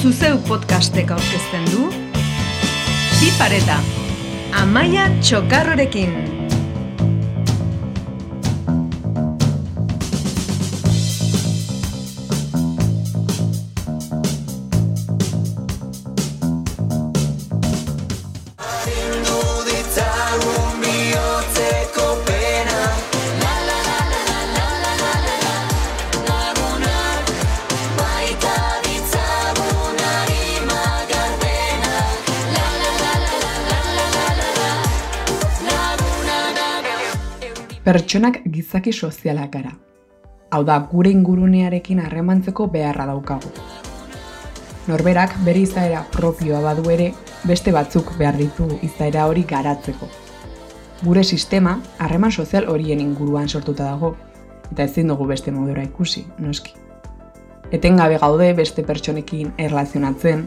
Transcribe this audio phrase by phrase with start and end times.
[0.00, 1.90] Zuzeu podcastek aurkezten du
[3.20, 3.28] Bi
[4.56, 6.39] Amaia Txokarrorekin
[37.90, 39.72] Pertsonak gizaki sozialak gara.
[40.54, 43.48] Hau da, gure ingurunearekin harremantzeko beharra daukagu.
[44.86, 47.08] Norberak bere izaera propioa badu ere,
[47.50, 50.06] beste batzuk behar ditu izaera hori garatzeko.
[51.02, 54.12] Gure sistema, harreman sozial horien inguruan sortuta dago,
[54.70, 56.78] eta ezin dugu beste modura ikusi, noski.
[57.72, 60.46] Etengabe gaude beste pertsonekin erlazionatzen,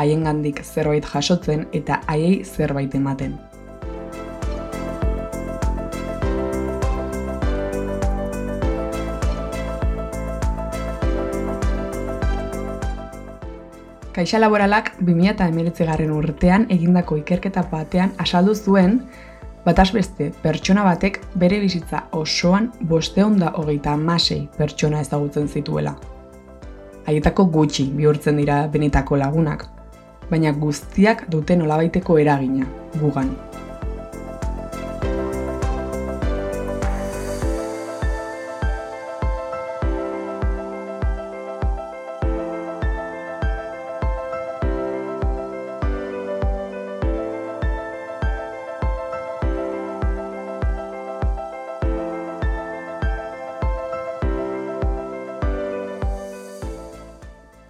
[0.00, 3.36] haiengandik zerbait jasotzen eta haiei zerbait ematen.
[14.18, 18.96] Kaixa Laboralak 2019 garren urtean egindako ikerketa batean asaldu zuen
[19.62, 25.92] bataz beste pertsona batek bere bizitza osoan bosteon da hogeita amasei pertsona ezagutzen zituela.
[27.06, 29.68] Haietako gutxi bihurtzen dira benetako lagunak,
[30.32, 32.66] baina guztiak duten olabaiteko eragina,
[32.98, 33.30] gugan.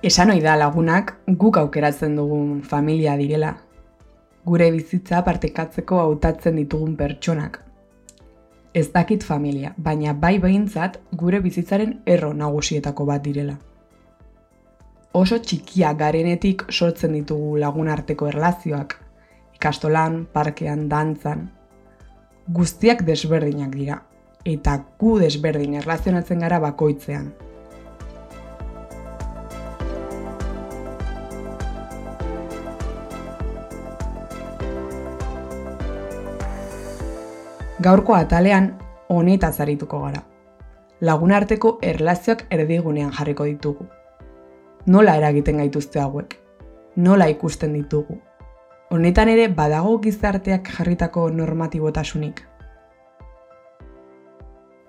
[0.09, 3.51] Esan ohi da lagunak guk aukeratzen dugun familia direla.
[4.49, 7.59] Gure bizitza partekatzeko hautatzen ditugun pertsonak.
[8.73, 13.59] Ez dakit familia, baina bai behintzat gure bizitzaren erro nagusietako bat direla.
[15.13, 18.95] Oso txikia garenetik sortzen ditugu lagun arteko erlazioak,
[19.59, 21.51] ikastolan, parkean, dantzan.
[22.61, 24.01] Guztiak desberdinak dira,
[24.57, 27.29] eta gu desberdin erlazionatzen gara bakoitzean.
[37.81, 38.73] Gaurko atalean
[39.09, 40.25] honetaz arituko gara.
[41.01, 43.85] Lagun arteko erlazioak erdigunean jarriko ditugu.
[44.87, 46.35] Nola eragiten gaituzte hauek?
[46.97, 48.17] Nola ikusten ditugu?
[48.91, 52.43] Honetan ere badago gizarteak jarritako normatibotasunik.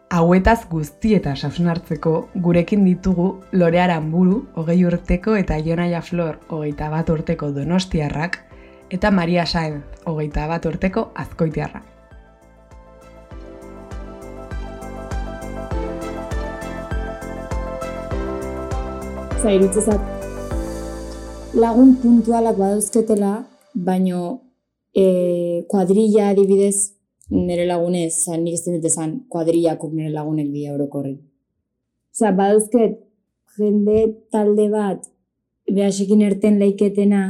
[0.10, 2.16] Hauetaz guztieta sausun hartzeko
[2.48, 8.42] gurekin ditugu Lore Aramburu, hogei urteko eta Jonaia Flor, hogeita bat urteko donostiarrak,
[8.90, 11.99] eta Maria Saenz, hogeita bat urteko azkoitiarrak.
[19.40, 19.94] Zairutze
[21.56, 24.42] lagun puntualak badauzketela, baino
[24.92, 26.92] e, kuadrilla adibidez
[27.32, 31.16] nire lagunez, zan, nik ez dut ezan kuadrillako nire lagunek dira orokorri.
[32.12, 32.98] Osa, badauzket
[33.56, 34.02] jende
[34.32, 35.08] talde bat
[35.72, 37.24] behasekin erten laiketena,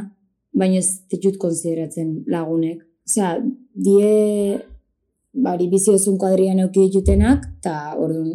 [0.50, 2.82] baino ez ditut konsideratzen lagunek.
[3.06, 3.36] Osea,
[3.86, 4.58] die
[5.46, 8.34] bari biziozun kuadrian euki ditutenak, eta orduan,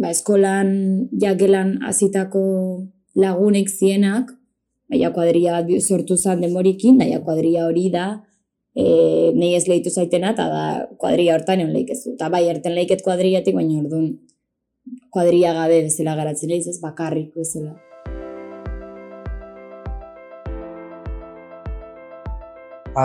[0.00, 0.72] ba, eskolan,
[1.20, 2.42] jagelan azitako
[3.14, 4.32] lagunek zienak,
[4.90, 8.06] naia kuadria sortu zan demorikin, naia kuadria hori da,
[8.74, 10.64] e, nahi ez lehitu zaitena, eta da
[10.98, 12.16] kuadria hortan egon lehikezu.
[12.16, 14.12] Eta bai, erten lehiket kuadriatik, baina orduan
[15.12, 17.74] kuadria gabe bezala garatzen lehiz, ez bakarrik bezala.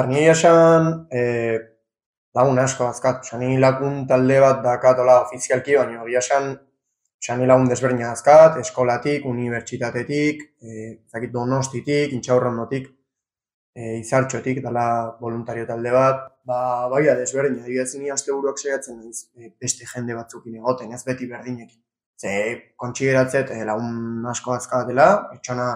[0.08, 1.22] Nire esan e,
[2.36, 6.58] lagun asko azkat, sani lagun talde bat dakatola ofizialki, baina esan
[7.24, 12.92] Txani lagun desberdina azkat, eskolatik, unibertsitatetik, e, zakit donostitik, intxaurrondotik,
[13.74, 14.86] e, izartxotik, dala
[15.22, 16.60] voluntario talde bat, ba,
[16.94, 21.04] bai da desberdina, adibidez ni aste buruak segatzen naiz e, beste jende batzukin egoten, ez
[21.10, 21.82] beti berdinekin.
[22.22, 22.34] Ze,
[22.84, 25.08] kontxigeratzet, e, lagun asko azkat dela,
[25.38, 25.70] etxona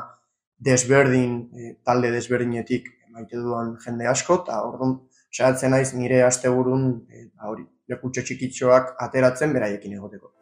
[0.69, 4.99] desberdin, e, talde desberdinetik maite duan jende asko, eta orduan,
[5.31, 10.33] segatzen naiz nire aste burun, e, ba, hori, lekutxo txikitxoak ateratzen beraiekin egoteko.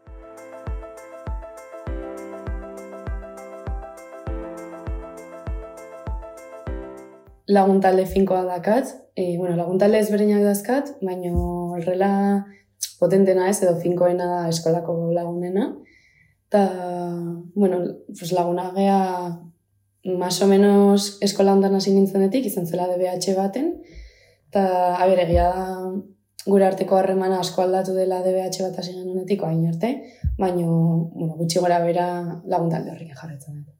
[7.49, 12.11] Lagun talde finkoa dakat, e, bueno, lagun talde ezberdinak dazkat, baina horrela
[12.99, 15.71] potentena ez edo finkoena da eskolako lagunena.
[16.49, 16.61] Eta,
[17.55, 18.99] bueno, pues laguna gea
[20.17, 23.73] más o menos eskola ondan hasi nintzenetik, izan zela DBH baten,
[24.49, 24.63] eta,
[24.97, 25.65] aber, egia da,
[26.45, 29.91] gure arteko harremana asko aldatu dela DBH bat hasi genunetik, hain arte,
[30.37, 32.07] baina, bueno, gutxi gora bera
[32.45, 33.78] laguntalde horrik jarretzen dut.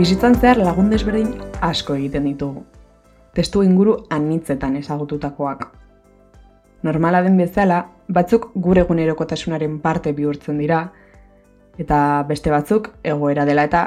[0.00, 2.62] Bizitzan zehar lagun desberdin asko egiten ditugu.
[3.36, 5.66] Testu inguru anitzetan ezagututakoak.
[6.88, 10.78] Normala den bezala, batzuk gure egunerokotasunaren parte bihurtzen dira,
[11.84, 12.00] eta
[12.32, 13.84] beste batzuk egoera dela eta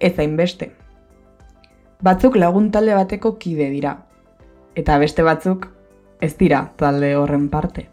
[0.00, 0.12] ez
[0.42, 0.72] beste.
[2.02, 3.96] Batzuk lagun talde bateko kide dira,
[4.74, 5.68] eta beste batzuk
[6.20, 7.86] ez dira talde horren parte.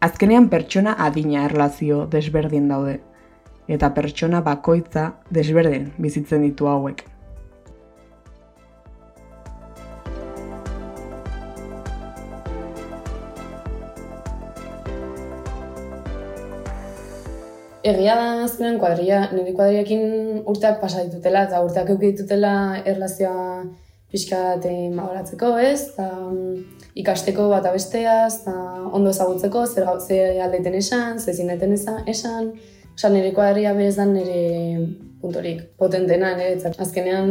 [0.00, 3.00] Azkenean pertsona adina erlazio desberdin daude
[3.68, 7.04] eta pertsona bakoitza desberdin bizitzen ditu hauek.
[17.82, 22.52] Egia da azkenean kuadria, nire kuadriakin urteak pasa ditutela eta urteak euki ditutela
[22.86, 23.64] erlazioa
[24.12, 25.88] pixka bat mahoratzeko, ez?
[25.96, 28.54] Ta, mm, ikasteko bat abesteaz, eta
[28.92, 32.52] ondo ezagutzeko, zer, zer aldeiten esan, zer zineten esan,
[32.94, 34.78] Osa, nire kuadria bez da nire
[35.22, 37.30] puntorik potentena, nire azkenean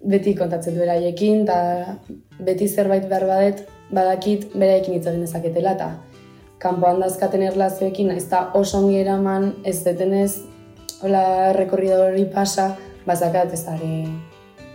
[0.00, 1.98] beti kontatzen duela ekin, eta
[2.40, 5.90] beti zerbait behar badet, badakit beraekin hitz egin ezaketela, eta
[6.62, 10.32] kanpoan dazkaten erlazioekin, ez da oso ongi eraman, ez detenez,
[11.02, 12.70] hola rekorrido hori pasa,
[13.04, 14.06] bazakat ez ari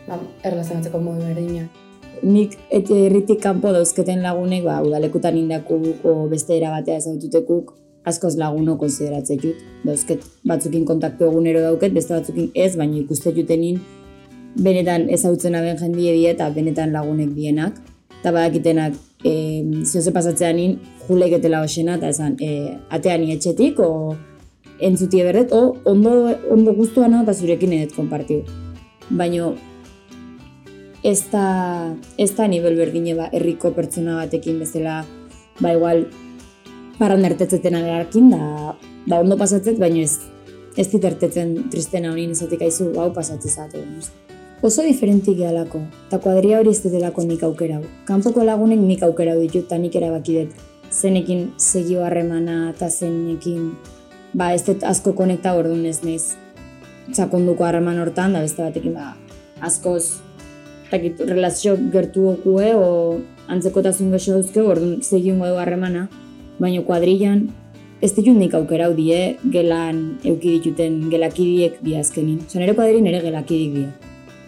[0.07, 1.65] ba, erlazionatzeko modu berdina.
[2.21, 7.73] Nik erritik kanpo dauzketen lagunek, ba, udalekutan indakuko beste erabatea ezaututekuk,
[8.09, 9.61] askoz laguno konsideratzen dut.
[9.85, 13.79] Dauzket batzukin kontaktu egunero dauket, beste batzukin ez, baina ikuste jutenin
[14.57, 17.77] benetan ezautzen aben jendie die eta benetan lagunek dienak.
[18.19, 19.33] Eta badakitenak e,
[19.85, 20.75] zioze pasatzean nin
[21.07, 24.15] juleketela hoxena eta esan e, atean etxetik o
[24.79, 26.11] entzutie berdet, o ondo,
[26.51, 28.43] ondo guztuan eta zurekin edet konpartiu.
[29.09, 29.53] Baina
[31.03, 35.03] ez da, ez da nivel berdine ba, herriko pertsona batekin bezala
[35.59, 36.05] ba igual
[36.99, 38.75] parran ertetzeten agarkin, da,
[39.07, 40.17] da ondo pasatzet, baina ez,
[40.77, 43.83] ez dit ertetzen tristena honin izatik aizu, hau pasatzez zate.
[44.61, 47.79] Oso diferentik gehalako, eta kuadria hori ez detelako nik aukerau.
[48.07, 50.51] Kanpoko lagunek nik aukerau ditut, eta nik erabakidet
[50.91, 53.73] zenekin segio harremana eta zenekin
[54.33, 56.23] ba, ez dut asko konekta orduan ez nez
[57.13, 59.13] txakonduko harreman hortan, da beste batekin ba,
[59.65, 60.19] askoz
[60.89, 63.19] takit, relazio gertu okue, o
[63.49, 66.07] antzekotasun gexo dauzke, orduan segiungo du harremana,
[66.59, 67.47] baina kuadrillan
[68.01, 72.39] ez ditut nik aukerau die gelan euki dituten gelakidiek bi azkenin.
[72.47, 73.87] Osa nire kuadrin ere gelakidik die.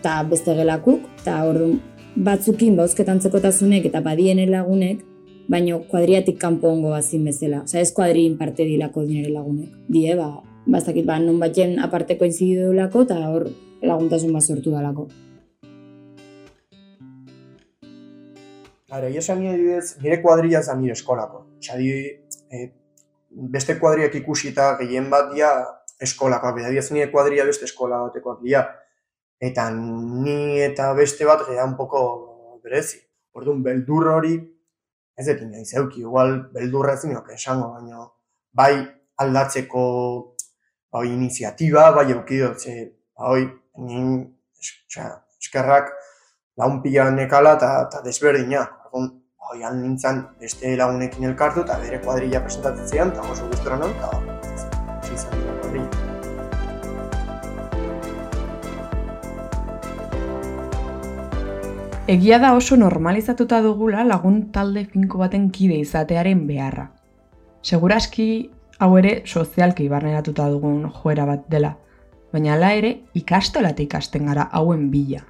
[0.02, 1.80] Ta beste gelakuk, eta orduan
[2.16, 5.04] batzukin bauzketantzeko tasunek eta badien lagunek,
[5.52, 7.64] baina kuadriatik kanpo ongo bazin bezala.
[7.64, 9.70] Osa ez kuadrin parte dilako dinere lagunek.
[9.92, 13.50] Die, ba, bastakit, ba, non batzen aparteko inzidu eta hor
[13.82, 15.10] laguntasun bat sortu dalako.
[18.92, 21.51] Ara, esan nire kuadrilla zan nire eskolako.
[21.62, 21.92] Xadi,
[22.52, 22.64] e,
[23.32, 25.52] beste kuadriak ikusi eta gehien bat dia
[26.02, 26.54] eskolako.
[26.58, 28.66] Beda diaz nire kuadria beste eskola batekoak dia.
[29.42, 32.02] Eta ni eta beste bat geha un poco
[32.64, 33.00] berezi.
[33.34, 34.36] Orduan, beldur hori,
[35.18, 38.08] ez dut nahi zeuki, igual beldurra ez esango, baina
[38.54, 38.88] bai
[39.18, 39.84] aldatzeko
[40.92, 44.36] bai iniziatiba, bai eukidot, ze, bai, nien,
[45.40, 45.94] eskerrak,
[46.58, 49.21] laun pila nekala eta desberdinak orduan,
[49.52, 54.08] hoian nintzen beste lagunekin elkartu eta bere kuadrilla presentatzen zian, eta oso gustora non, eta
[54.14, 55.90] hori izan dira kuadrilla.
[62.12, 66.88] Egia da oso normalizatuta dugula lagun talde finko baten kide izatearen beharra.
[67.62, 68.28] Seguraski
[68.80, 71.76] hau ere sozialki barneratuta dugun joera bat dela,
[72.32, 75.22] baina ala ere ikastolatik ikasten gara hauen bila.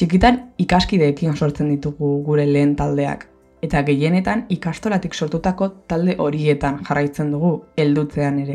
[0.00, 3.26] Txikitan ikaskideekin sortzen ditugu gure lehen taldeak,
[3.60, 8.54] eta gehienetan ikastolatik sortutako talde horietan jarraitzen dugu heldutzean ere.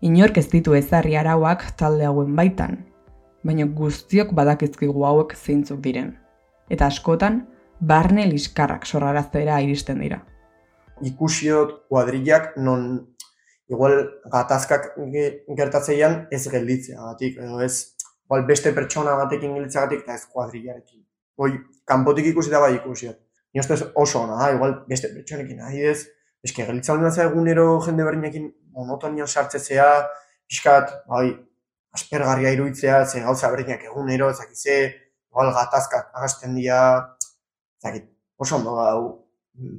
[0.00, 2.78] Inork ez ditu ezarri arauak talde hauen baitan,
[3.44, 6.14] baina guztiok badakizkigu hauek zeintzuk diren.
[6.72, 7.42] Eta askotan,
[7.92, 10.22] barne liskarrak sorraraztera iristen dira.
[11.04, 12.88] Ikusiot kuadrillak non
[13.68, 14.00] igual
[14.32, 14.94] gatazkak
[15.60, 17.95] gertatzeian ez gelditzea, edo ez
[18.26, 21.02] igual beste pertsona batekin giltzagatik eta ez kuadrillarekin.
[21.38, 21.52] Hoi,
[21.86, 23.10] kanpotik ikusi da bai ikusi.
[23.54, 26.08] Ni ustez oso ona da, igual beste pertsonekin adidez,
[26.44, 29.86] eske gelitza honda egunero jende berdinekin monotonia sartzezea,
[30.48, 31.30] pixkat, bai,
[31.96, 34.80] aspergarria iruditzea, ze gauza berdinak egunero, ezakize,
[35.30, 36.80] igual gatazkak agasten dira,
[37.82, 39.00] zakit, oso ondo gau,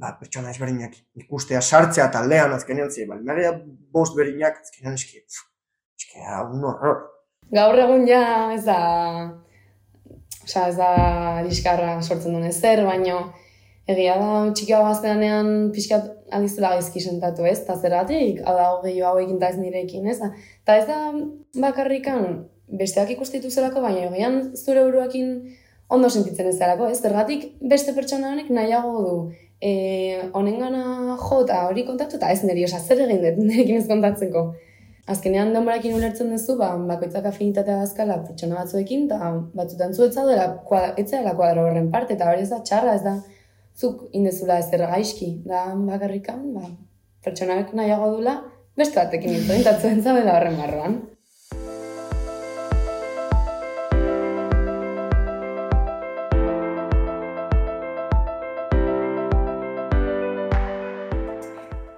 [0.00, 3.52] ba, pertsona ezberdinak ikustea sartzea taldean azkenean bali, maria
[3.94, 6.74] bost berinak azkenean eski, eski, hau no.
[7.54, 8.78] Gaur egun ja ez da,
[10.44, 10.90] osea ez da
[11.46, 13.22] diskarra sortzen duen ezer, baino
[13.88, 19.16] egia da txikia gazteanean pixkat adizela gaizki sentatu ez, eta zeratik, hau da hogei hau
[19.22, 20.28] egin ez nirekin ez da.
[20.62, 20.98] Eta ez da
[21.64, 25.32] bakarrikan besteak ikustitu zelako, baina egian zure buruakin
[25.88, 27.00] ondo sentitzen ez zelako, ez?
[27.00, 29.14] Zergatik beste pertsona honek nahiago du
[29.60, 29.72] e,
[30.36, 34.50] honengana jo eta hori kontatu eta ez niri, osa zer egin dut nirekin ez kontatzeko.
[35.08, 40.46] Azkenean denborakin ulertzen duzu, ba, bakoitzak afinitatea dazkala pertsona batzuekin, eta batzutan zuetza dela,
[40.98, 43.14] dela kuadro horren parte, eta hori ez da txarra, ez da
[43.78, 46.68] zuk indezula ez gaizki, da bakarrikan, ba,
[47.24, 48.36] pertsonak nahiago dula,
[48.76, 51.00] beste batekin intointatzen zabela horren barruan.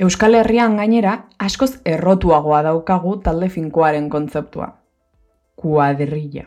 [0.00, 1.11] Euskal Herrian gainera
[1.45, 4.69] askoz errotuagoa daukagu talde finkoaren kontzeptua.
[5.61, 6.45] Kuadrilla.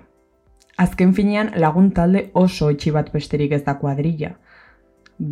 [0.78, 4.32] Azken finean lagun talde oso etxi bat besterik ez da kuadrilla.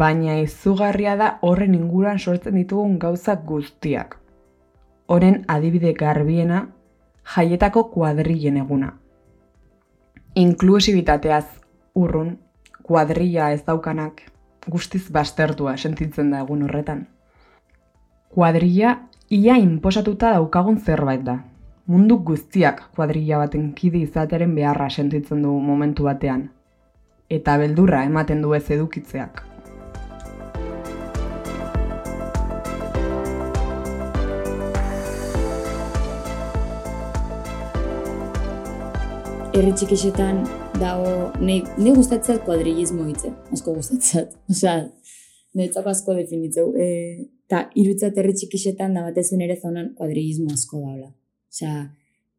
[0.02, 4.14] Baina izugarria da horren inguruan sortzen ditugun gauzak guztiak.
[5.08, 6.60] Horen adibide garbiena
[7.36, 8.92] jaietako kuadrillen eguna.
[10.36, 11.48] Inklusibitateaz
[11.96, 12.38] urrun,
[12.84, 14.22] kuadrilla ez daukanak
[14.70, 17.02] guztiz bastertua sentitzen da egun horretan.
[18.32, 21.34] Kuadrilla ia inposatuta daukagun zerbait da.
[21.92, 26.46] Mundu guztiak kuadrilla baten kide izateren beharra sentitzen du momentu batean.
[27.28, 29.42] Eta beldurra ematen du ez edukitzeak.
[39.52, 40.46] Herri txikixetan
[40.80, 41.60] dago, ne,
[42.00, 44.40] gustatzat kuadrillismo hitze, asko gustatzat.
[44.56, 44.80] Osea,
[45.60, 46.72] netzako asko definitzeu.
[46.80, 46.90] E,
[47.52, 51.10] Eta irutzat herri txikixetan da batezun ere zonan kuadrillismo asko daula.
[51.52, 51.82] Osea,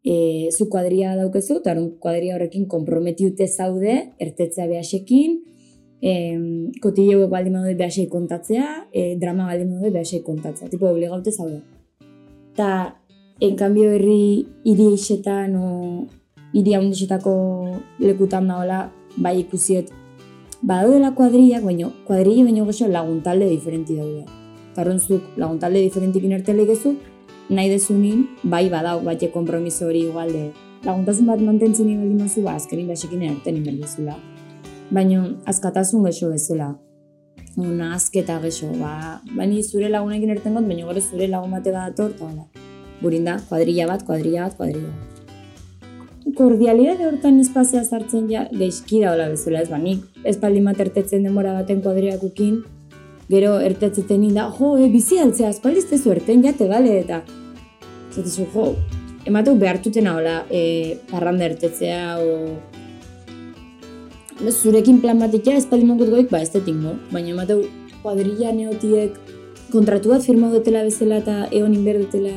[0.00, 5.36] e, zu kuadria daukezu, eta hori kuadria horrekin komprometiute zaude, ertetzea behasekin,
[6.00, 6.14] e,
[6.80, 10.72] kotilleuek baldin badaude behasei kontatzea, e, drama baldin badaude behasei kontatzea.
[10.72, 11.60] Tipo, obligaute zaude.
[12.54, 12.72] Eta,
[13.44, 16.06] enkanbio herri hiri isetan, o
[16.56, 17.34] hiri haundixetako
[18.00, 18.86] lekutan daola,
[19.20, 19.92] bai ikusiet,
[20.62, 24.40] badaudela kuadriak, baina kuadrilla baino gezo laguntalde diferenti daude.
[24.74, 26.96] Tarronzuk laguntalde diferentik ertele gezu,
[27.50, 30.50] nahi dezunin, bai badau, bate kompromiso hori igualde.
[30.84, 34.16] Laguntasun bat mantentzen nire baldin mazu, ba, azkerin basekin erten inberdizula.
[34.90, 36.72] Baina, azkatasun gexo bezala.
[37.56, 41.92] Una, azketa gexo, ba, baina zure lagunekin erten got, baina gore zure lagun bate bat
[41.92, 42.48] ator, eta hola.
[43.02, 45.08] Burinda, kuadrilla bat, kuadrilla bat, kuadrilla bat.
[46.38, 51.26] Kordialidade hortan espazia sartzen ja, gaizki da hola bezala, ez ba, nik espaldi bat ertetzen
[51.28, 52.62] denbora baten kuadriakukin,
[53.32, 57.22] gero ertetzeten da, jo, e, bizi altzea, espaldiz tezu erten jate, bale, eta
[58.12, 58.66] zatezu, jo,
[59.28, 62.56] emateu behartuten hola, e, parranda ertetzea, o...
[64.42, 66.96] Zurekin plan batik ja, espaldi monkut goik, ba, ez no?
[67.12, 67.62] baina emateu
[68.02, 69.14] kuadrilla neotiek
[69.70, 72.32] kontratu bat firma dutela bezala eta egon inber dutela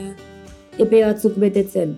[0.77, 1.95] epe batzuk betetzen.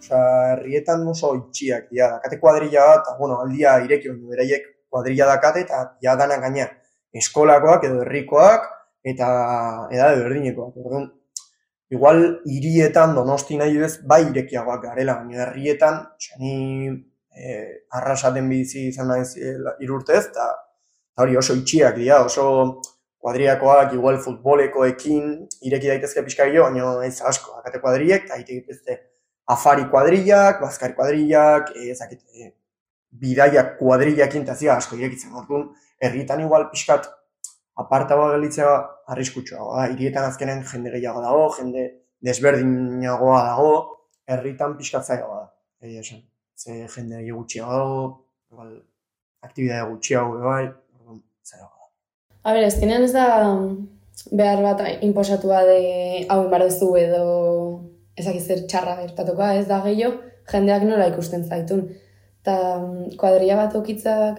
[0.00, 0.22] Osa,
[0.54, 6.16] herrietan oso itxiak, ja, dakate kuadrilla bat, bueno, aldia ireki beraiek kuadrilla dakate eta ja
[6.16, 6.70] dana gaina
[7.20, 8.66] eskolakoak edo herrikoak
[9.06, 9.28] eta
[9.94, 10.76] edade berdinekoak.
[10.82, 11.06] Orduan,
[11.90, 16.54] igual hirietan donosti nahi bez bai irekiagoak garela, baina herrietan, txani
[17.36, 17.56] e,
[18.00, 19.54] arrasaten bizi izan naiz e,
[19.86, 20.50] irurtez, eta
[21.22, 22.46] hori oso itxiak dira, oso
[23.22, 25.30] kuadriakoak, igual futbolekoekin
[25.68, 29.00] ireki daitezke pixka gehiago, baina ez asko, akate kuadriek, eta beste
[29.54, 32.52] afari kuadriak, bazkari kuadriak, ezakit, e,
[33.16, 35.32] bidaiak kuadriakin eta asko irekitzen.
[35.32, 35.70] Orduan,
[36.00, 37.08] herritan igual pixkat
[37.76, 38.72] apartagoa gelitzea
[39.12, 39.86] arriskutsua da.
[39.92, 41.86] Hirietan azkenen jende gehiago dago, jende
[42.24, 43.72] desberdinagoa dago,
[44.26, 45.50] herritan pixkat zailagoa da.
[45.86, 46.22] Egia esan.
[46.56, 48.04] Ze jende gutxiago dago,
[48.52, 48.72] igual
[49.44, 50.64] aktibidade gutxiago bai,
[51.44, 51.90] zailagoa da.
[52.46, 53.26] A ber, azkenean ez da
[54.32, 55.80] behar bat inposatua de
[56.32, 57.26] hau inbardezu edo
[58.16, 61.88] ezakizer txarra bertatuko ez da gehiago, jendeak nola ikusten zaitun.
[62.40, 62.56] Eta
[63.20, 64.38] kuadria bat okitzak,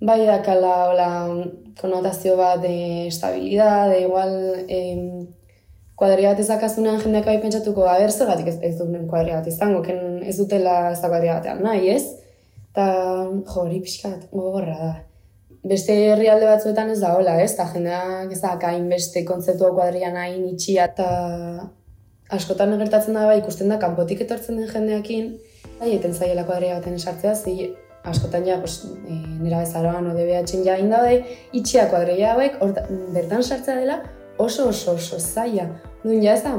[0.00, 1.08] Bai, dakala, hola,
[1.80, 5.28] konotazio bat de estabilidad, de igual, em,
[5.94, 9.82] kuadria bat ezakazunean jendeak bai pentsatuko, a ber, zergatik ez, ez duen kuadria bat izango,
[9.86, 12.02] ken ez dutela ez da kuadria batean nahi, ez?
[12.72, 12.86] Eta,
[13.46, 14.92] jo, hori pixkat, gogorra da.
[15.64, 17.52] Beste herrialde batzuetan ez da hola, ez?
[17.54, 21.70] Eta jendeak ez da kain beste kontzeptua kuadria nahi nitxia, eta
[22.34, 25.36] askotan egertatzen da, bai, ikusten da, kanpotik etortzen den jendeakin,
[25.78, 27.70] bai, eten zaiela kuadria baten esartzea, zi,
[28.04, 31.22] askotan ja, pues, e, nera bezaroan ode behatzen ja indaude,
[31.56, 32.58] itxia kuadrilla hauek,
[33.14, 34.00] bertan sartzea dela,
[34.38, 35.68] oso oso oso zaila.
[36.02, 36.58] Duen ja ez da,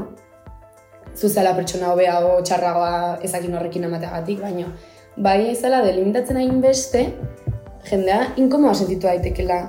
[1.16, 4.72] zuzela pertsona hobea o txarragoa ezakin horrekin amateagatik, baina
[5.16, 7.06] bai ezela delimitatzen hain beste,
[7.86, 9.60] jendea inkomoa sentitu daitekela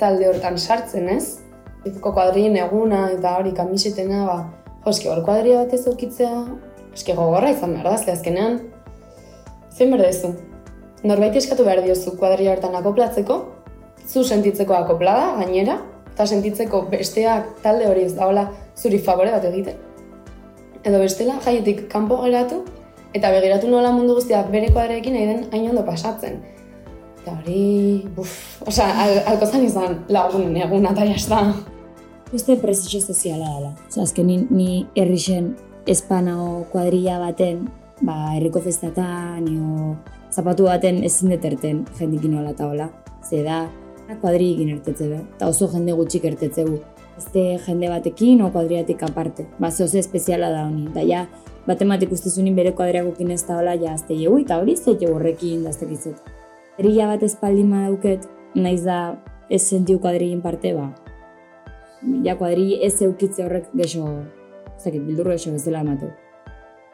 [0.00, 1.42] talde hortan sartzen, ez?
[1.86, 4.38] Ezko kuadrien eguna eta hori kamisetena, ba,
[4.84, 6.44] jo, eski hor kuadria bat ez aukitzea,
[6.94, 8.60] eski gogorra izan behar da, azkenean,
[9.74, 10.32] zein berdezu.
[11.04, 13.36] Norbait eskatu behar diozu kuadria hartan akoplatzeko,
[14.08, 15.80] zu sentitzeko akoplada, gainera,
[16.14, 19.76] eta sentitzeko besteak talde hori ez daola zuri favore bat egiten.
[20.86, 22.62] Edo bestela, jaietik kanpo geratu,
[23.14, 26.40] eta begiratu nola mundu guztiak bere kuadrekin nahi den hain ondo pasatzen.
[27.20, 28.32] Eta hori, buf,
[28.66, 31.40] oza, al, alko zan izan lagun egun eta jazta.
[32.34, 33.72] Uste presizio soziala dela.
[33.88, 35.54] Osa, azken ni, ni herrixen
[35.86, 37.66] espanao kuadrilla baten,
[38.00, 39.96] ba, herriko festatan, o
[40.36, 42.90] zapatu baten ezin deterten jendikin hola eta hola.
[43.24, 43.64] Ze da,
[44.20, 46.78] kuadrillekin ertetze be, eta oso jende gutxik ertetzegu.
[47.16, 49.46] Este jende batekin o kuadriatik aparte.
[49.58, 50.90] Ba, ze oso espeziala da honi.
[50.94, 51.24] Da ja,
[51.66, 55.64] batematik ustezunin bere kuadriagokin ez da hola, ja, azte jegu, eta hori ze jegu horrekin
[55.64, 56.20] daztekizet.
[56.76, 59.16] Herria bat espaldima dauket, naiz da
[59.48, 60.90] ez sentiu kuadrillin parte, ba,
[62.24, 64.04] ja kuadri ez eukitze horrek gexo,
[64.76, 66.12] zakit, bildurro gexo bezala ematu.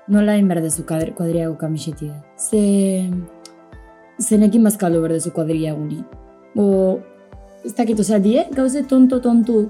[0.09, 2.15] Nola hain berdezu kuadriago kamisetia?
[2.37, 3.09] Ze...
[4.19, 6.03] Zenekin bazkaldu berdezu kuadriaguni.
[6.57, 6.99] O,
[7.65, 9.69] ez dakit, oza, die, gauze tonto-tontu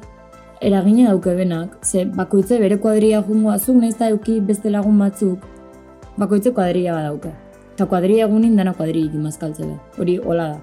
[0.63, 5.45] eragine dauke benak, ze bakoitze bere kuadria jungo azuk, nahiz da euki beste lagun batzuk,
[6.17, 7.33] bakoitze kuadria badauke.
[7.75, 9.79] Eta kuadria egunin dana kuadri ikin mazkaltze be.
[9.99, 10.61] Hori, hola da.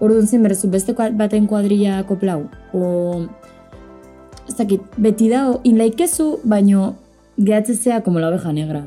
[0.00, 2.46] Orduan zen berezu beste baten kuadria koplau.
[2.72, 3.26] O,
[4.48, 6.94] ez dakit, beti da, inlaikezu, baino
[7.44, 8.84] gehatzezea como la oveja negra.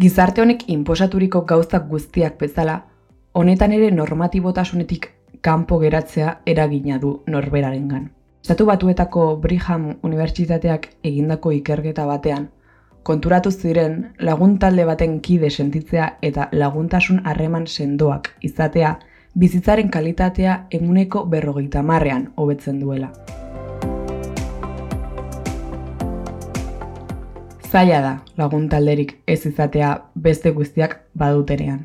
[0.00, 2.86] Gizarte honek inposaturiko gauzak guztiak bezala,
[3.32, 8.19] honetan ere normatibotasunetik kanpo geratzea eragina du norberarengan.
[8.40, 12.46] Estatu batuetako Brigham Unibertsitateak egindako ikerketa batean,
[13.04, 18.94] konturatu ziren lagun talde baten kide sentitzea eta laguntasun harreman sendoak izatea
[19.36, 23.10] bizitzaren kalitatea eguneko berrogeita marrean hobetzen duela.
[27.70, 31.84] Zaila da lagun talderik ez izatea beste guztiak badutenean.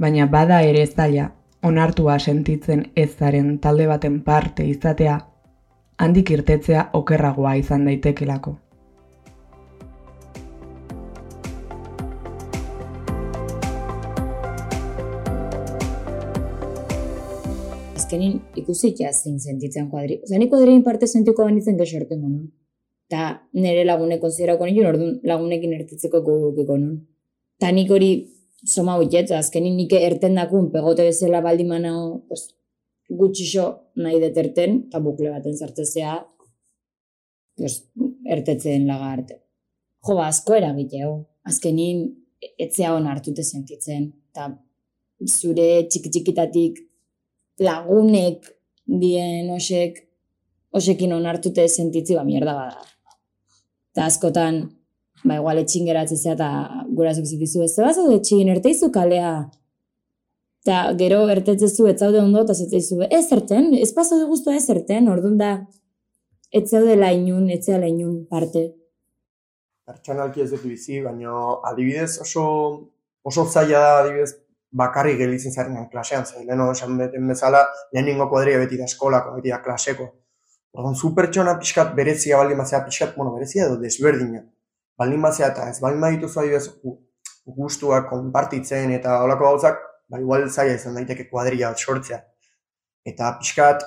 [0.00, 1.28] Baina bada ere zaila
[1.62, 5.20] onartua sentitzen ez zaren talde baten parte izatea,
[5.98, 8.56] handik irtetzea okerragoa izan daitekelako.
[17.94, 20.20] Azkenin ikusi zein sentitzen kuadri.
[20.22, 22.50] Osa, ni kuadrien parte sentiko banitzen gexo erten gonon.
[23.08, 27.06] Ta nire lagunek konsiderako nio, orduan lagunekin ertitzeko gogokiko nun.
[27.60, 28.10] Ta nik hori
[28.66, 32.48] soma huiet, azkenin nik erten dakun, pegote bezala baldi manao, pues,
[33.08, 33.66] gutxixo
[34.00, 36.16] nahi deterten, eta bukle baten zartzezea,
[37.56, 37.80] pues,
[38.24, 39.40] ertetzen laga arte.
[40.04, 41.14] Jo, ba, asko eragiteo.
[41.48, 42.06] Azkenin,
[42.58, 44.10] etzea hon hartute sentitzen.
[44.32, 44.50] Eta
[45.28, 46.80] zure txiki-txikitatik
[47.64, 48.48] lagunek
[48.84, 50.00] dien osek,
[50.74, 52.82] osekin on hartute sentitzi, ba, mierda bada.
[53.94, 54.64] Eta askotan,
[55.22, 59.34] ba, igual etxin geratzen zea, eta gurazuk zitizu ez, zebaz hau etxin, erteizu kalea.
[60.64, 64.64] Eta gero ertetzezu ez zaude ondo, eta zeteizu, ez erten, ez paso de guztu ez
[64.72, 65.50] erten, orduan da,
[66.48, 68.62] ez zaude lainun, ez zaude lainun parte.
[69.84, 71.36] Pertsonalki ez dut bizi, baina
[71.68, 72.46] adibidez oso,
[73.28, 74.30] oso zaila da adibidez
[74.72, 79.52] bakarrik gelitzen zaren klasean, zain leheno esan beten bezala, lehenengo kuadria beti da eskolako, beti
[79.52, 80.08] da klaseko.
[80.72, 84.40] Orduan, zu pertsona pixkat berezia baldin bazea pixkat, bueno, berezia edo desberdina
[84.98, 86.68] baldin bazea eta ez baldin badituzu adibidez
[87.58, 89.82] gustuak konpartitzen eta holako gauzak,
[90.14, 92.20] ba igual zaila izan daiteke kuadrilla bat sortzea.
[93.10, 93.82] Eta pixkat,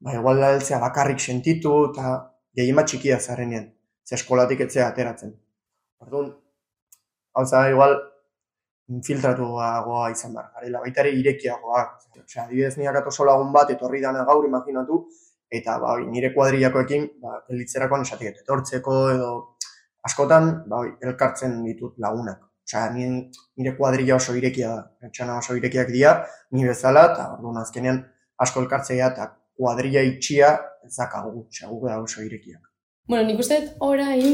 [0.00, 2.12] ba igual da bakarrik sentitu eta
[2.56, 3.66] gehien bat txikia zarenean,
[4.08, 5.34] ze eskolatik etzea ateratzen.
[6.00, 6.30] Orduan,
[7.34, 7.96] hau da igual
[8.96, 11.84] infiltratuagoa izan behar, garela, baita ere irekiagoa.
[12.24, 15.02] Osea, adibidez niak ato lagun bat, etorri dana gaur, imaginatu,
[15.60, 19.30] eta ba, nire kuadrillakoekin, ba, elitzerakoan esatik, etortzeko edo
[20.08, 22.40] askotan ba, elkartzen ditut lagunak.
[22.66, 26.16] Osea, nire kuadrilla oso irekia da, etxana oso irekiak dira,
[26.50, 28.02] ni bezala, eta orduan azkenean
[28.42, 30.50] asko elkartzea eta kuadrilla itxia
[30.84, 32.62] ez dakagu, osea, gu da oso irekiak.
[33.06, 34.26] Bueno, nik uste orain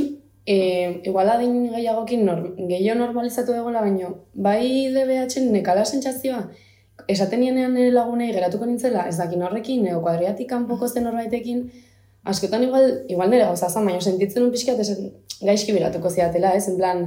[0.46, 0.56] e,
[1.04, 6.46] igual adin gehiagokin nor, gehiago normalizatu egola, baino, bai DBH nekala sentsazioa,
[7.12, 11.66] esaten nienean nire lagunei geratuko nintzela, ez dakin horrekin, neo kuadriatik kanpoko zen horbaitekin,
[12.24, 15.10] askotan igual, igual nire gauza zan, baina sentitzen un pixkat esan,
[15.42, 17.04] gaizki biratuko ziatela, ez, en plan,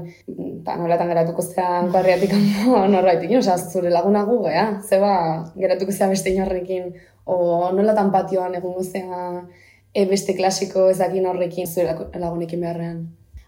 [0.66, 5.14] ba, nolatan geratuko zean kuadriatik kanpo norbaitekin, osea, zure laguna gu, gea, zeba,
[5.56, 6.92] geratuko zea beste inorrekin,
[7.26, 7.38] o
[7.76, 9.46] nolatan patioan egungo zea,
[9.94, 13.06] e, beste klasiko ezakin horrekin zure lagunekin beharrean.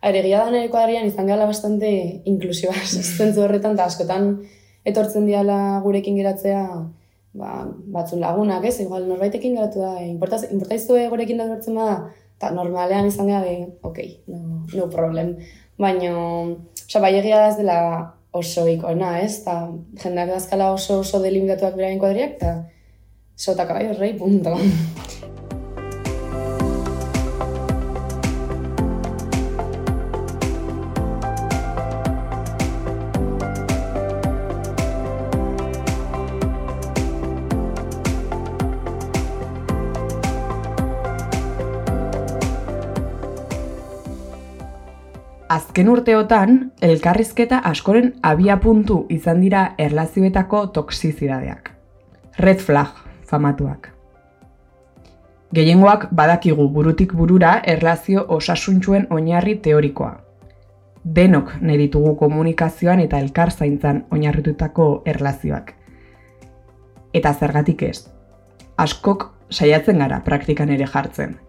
[0.08, 1.89] Aire, gila da nire kuadrian izan gala bastante
[2.32, 2.77] inklusioa,
[3.17, 4.38] zentzu horretan, eta askotan
[4.88, 6.63] etortzen diala gurekin geratzea
[7.38, 7.52] ba,
[7.93, 8.80] batzun lagunak, ez?
[8.84, 11.97] Igual norbaitekin geratu da, importaizue gurekin da gertzen bada,
[12.38, 13.54] eta normalean izan gara,
[13.88, 15.36] ok, no, no problem.
[15.78, 16.13] Baina,
[16.84, 17.80] oza, bai egia da ez dela
[18.38, 19.43] oso ikona, ez?
[19.45, 19.60] Ta,
[20.04, 22.56] jendeak dazkala oso oso delimitatuak berain kuadriak, eta
[23.38, 24.58] sota kabai horrei, punto.
[45.77, 51.69] Azken urteotan, elkarrizketa askoren abia puntu izan dira erlazioetako toksizidadeak.
[52.39, 52.97] Red flag,
[53.29, 53.91] famatuak.
[55.53, 60.11] Gehiengoak badakigu burutik burura erlazio osasuntxuen oinarri teorikoa.
[61.05, 65.75] Denok nahi ditugu komunikazioan eta elkar zaintzan oinarritutako erlazioak.
[67.13, 67.99] Eta zergatik ez.
[68.77, 71.43] Askok saiatzen gara praktikan ere jartzen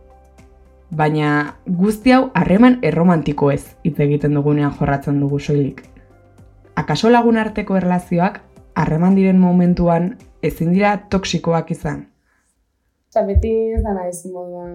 [0.90, 5.82] baina guzti hau harreman erromantiko ez hitz egiten dugunean jorratzen dugu soilik.
[6.76, 8.40] Akaso lagun arteko erlazioak
[8.78, 12.06] harreman diren momentuan ezin dira toksikoak izan?
[13.10, 14.74] Eta beti ez da nahi moduan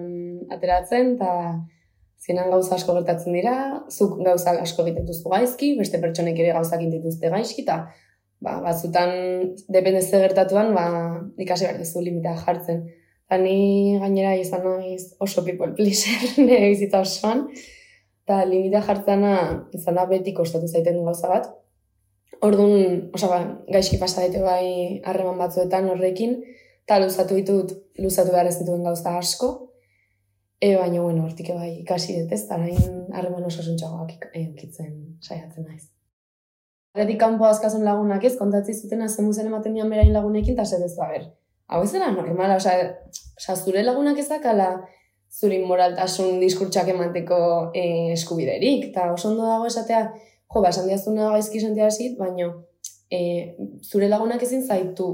[0.52, 1.30] ateratzen, eta
[2.24, 3.54] zenan gauza asko gertatzen dira,
[3.88, 7.78] zuk gauza asko egiten duztu gaizki, beste pertsonek ere gauzak dituzte gaizki, eta
[8.44, 9.14] ba, batzutan
[9.72, 10.86] dependezte gertatuan, ba,
[11.40, 12.84] ikasi behar duzu limita jartzen.
[13.34, 17.48] Eta ni gainera izan naiz oso people pleaser nire bizitza osoan.
[18.22, 19.32] Eta limita jartzena
[19.74, 21.48] izan da beti kostatu zaiten gauza bat.
[22.46, 23.40] Orduan, osa ba,
[23.74, 26.36] gaizki pasa bai harreman batzuetan horrekin,
[26.84, 29.50] eta luzatu ditut, luzatu behar ez dituen gauza asko.
[30.60, 35.66] E, baina, bueno, hortik bai ikasi dut ez, eta nahin harreman oso suntxagoak eukitzen saiatzen
[35.66, 35.88] naiz.
[36.94, 40.94] Horretik kanpo azkazun lagunak ez, kontatzi zuten zen ematen dian berain lagunekin, eta zer ez
[40.94, 41.32] da, ber,
[41.66, 42.92] hau ez dela normala, osea,
[43.36, 44.68] osea, zure lagunak ezakala
[45.34, 47.38] zuri moraltasun diskurtsak emateko
[47.74, 50.02] eh, eskubiderik, eta oso ondo dago esatea,
[50.46, 52.52] jo, ba, esan diazuna gaizki sentia zit, baina
[53.10, 55.08] eh, zure lagunak ezin zaitu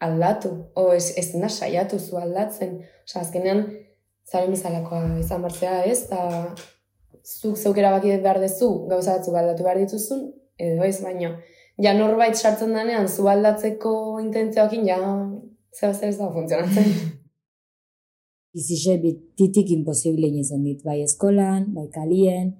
[0.00, 3.64] aldatu, o ez, ez da saiatu zu aldatzen, osea, azkenean,
[4.30, 6.54] zaren bezalakoa izan bartzea ez, eta
[7.24, 10.26] zuk zeukera baki behar dezu, gauza batzuk aldatu behar dituzun,
[10.60, 11.32] edo ez, baina,
[11.80, 15.00] ja norbait sartzen denean, zu aldatzeko intentzioakin, ja,
[15.72, 16.92] zer zer ez da funtzionatzen.
[18.50, 22.50] Izixe bititik imposible izan dit, bai eskolan, bai kalien,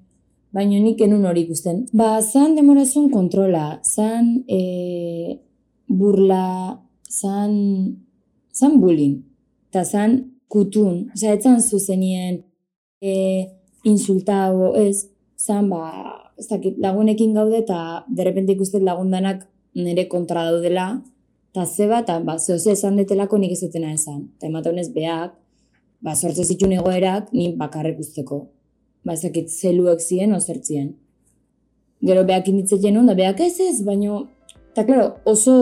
[0.55, 1.85] baina nik enun hori ikusten.
[1.93, 5.41] Ba, zan demorazun kontrola, zan e,
[5.91, 6.79] burla,
[7.11, 7.57] zan,
[8.55, 9.19] zan bullying,
[9.71, 10.19] eta zan
[10.51, 12.39] kutun, oza, etzan zuzenien
[13.03, 13.15] e,
[13.83, 15.91] insultago, ez, zan, ba,
[16.39, 19.43] ez dakit, lagunekin gaude, eta derrepente ikusten lagundanak
[19.75, 21.01] nire kontra daudela,
[21.51, 24.29] eta zeba, eta ba, zehose esan detelako nik ez dutena esan.
[24.39, 25.35] Eta emate honez behak,
[26.01, 28.45] ba, sortze zituen egoerak, ni bakarrek usteko.
[29.05, 30.95] Ba, ezakit, zeluek ziren, ozertzien.
[32.05, 34.25] Gero behak inditzetzen hon, da behak ez ez, baino,
[34.73, 35.55] eta klaro, oso,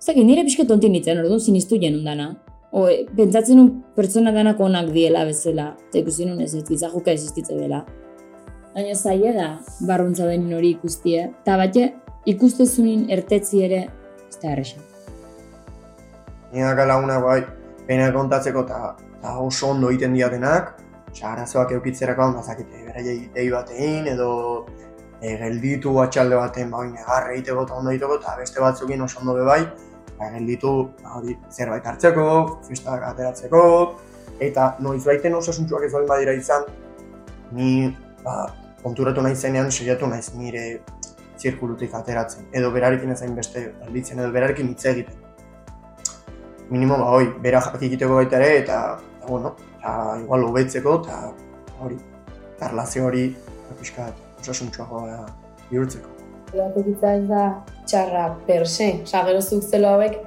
[0.00, 2.34] ezakit, nire pixka tonti nintzen, orduan sinistu jenun dana.
[2.72, 7.56] O, pentsatzen un pertsona danak onak diela bezala, eta ikusi nun ez ez, gizajuka existitze
[7.56, 7.82] dela.
[8.72, 9.48] Baina zaila da,
[9.88, 11.90] barruntza den hori ikustie, eta batxe,
[12.32, 13.84] ikustezunin ertetzi ere,
[14.28, 14.88] ez da errexan.
[16.52, 17.40] Niak laguna bai,
[17.88, 18.78] pena kontatzeko eta
[19.22, 20.74] oso ondo egiten diatenak,
[21.10, 23.02] oza, arazoak eukitzerako handa zakite, bera
[23.34, 24.30] dei bat egin, edo
[25.20, 29.34] e, gelditu atxalde baten bai negarre egiteko eta ondo egiteko, eta beste batzukin oso ondo
[29.38, 29.60] bebai,
[30.18, 32.26] ba, gelditu ba, hori, zerbait hartzeko,
[32.68, 33.62] festak ateratzeko,
[34.40, 36.66] eta noiz baiten osasuntxuak ez badira izan,
[37.52, 38.48] ni ba,
[38.82, 40.80] konturatu nahi zenean, seiatu naiz nire
[41.38, 45.18] zirkulutik ateratzen, edo berarekin ezain beste alditzen, edo berarekin hitz egiten.
[46.70, 51.32] Minimo ba hoi, bera jakikiteko baita ere, eta, eta bueno, eta igual hobetzeko, eta
[51.82, 51.98] hori,
[52.56, 53.28] eta relazio hori,
[53.72, 55.24] apiskat, osasuntxoagoa
[55.70, 56.10] bihurtzeko.
[56.52, 57.44] Erakokitza ez da
[57.88, 60.18] txarra per se, oza, gero zuk zelo hauek,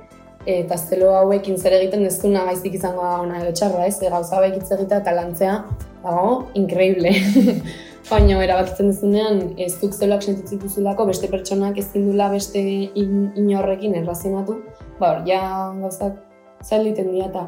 [0.49, 4.39] eta zelo hauekin zer egiten ez duna gaiztik izango da ona edo txarra ez, gauza
[4.39, 5.57] hauek hitz egitea eta lantzea,
[6.03, 7.13] dago, increíble.
[8.09, 13.95] Baina erabakitzen duzunean, ez duk zeloak sentitzen duzulako, beste pertsonak ezin dula beste in, inorrekin
[13.97, 14.59] errazionatu,
[14.99, 15.41] ba ja
[15.81, 16.19] gauzak
[16.65, 17.47] zail diten dira eta,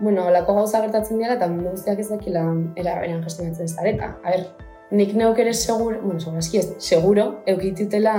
[0.00, 2.44] bueno, lako gauza gertatzen dira eta mundu guztiak ez dakila
[2.80, 4.14] era berean gestionatzen ez dareta.
[4.24, 4.46] A ber,
[4.90, 8.14] nik neuk ere seguro, bueno, seguro, eski ez, seguro, eukitutela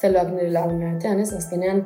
[0.00, 1.30] zeloak nire lagun artean, ez?
[1.36, 1.84] Azkenean,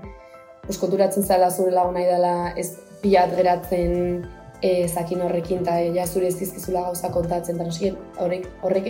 [0.68, 2.71] uskoturatzen zela zure laguna idala ez
[3.03, 4.25] pilat geratzen
[4.62, 8.88] e, zakin horrekin eta ja zure ez dizkizula gauza kontatzen, eta horrek, horrek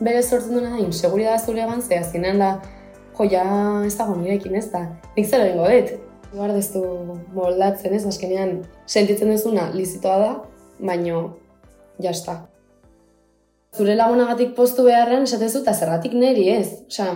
[0.00, 2.52] bere sortzen duena da, inseguridad zure egan, ze azkenean da,
[3.16, 3.46] jo, ja
[3.86, 4.84] ez dago nirekin ez da,
[5.16, 6.07] nik zer egingo dut.
[6.32, 6.82] Gara dezu
[7.32, 10.32] moldatzen ez, azkenean sentitzen duzuna lizitoa da,
[10.90, 11.22] baino,
[12.04, 12.36] jasta.
[13.76, 16.68] Zure lagunagatik postu beharren esatezu eta zergatik neri ez.
[16.88, 17.08] Osa,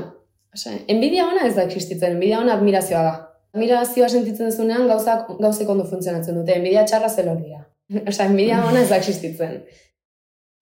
[0.54, 3.14] osa, enbidia ona ez da existitzen, enbidia ona admirazioa da.
[3.52, 7.66] Admirazioa sentitzen duzunean gauzak, gauzek ondo funtzionatzen dute, enbidia txarra zelor dira.
[8.10, 9.60] Osa, enbidia ona ez da existitzen.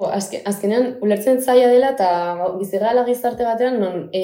[0.01, 2.07] Azken, azkenean, ulertzen zaila dela eta
[2.57, 4.23] bizigala gizarte batean, non e,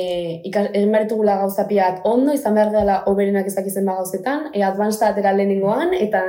[0.48, 1.04] egin behar
[1.42, 6.22] gauza piat ondo, izan behar dela oberenak ezakizen ba gauzetan, e, advanced atera lehenengoan, eta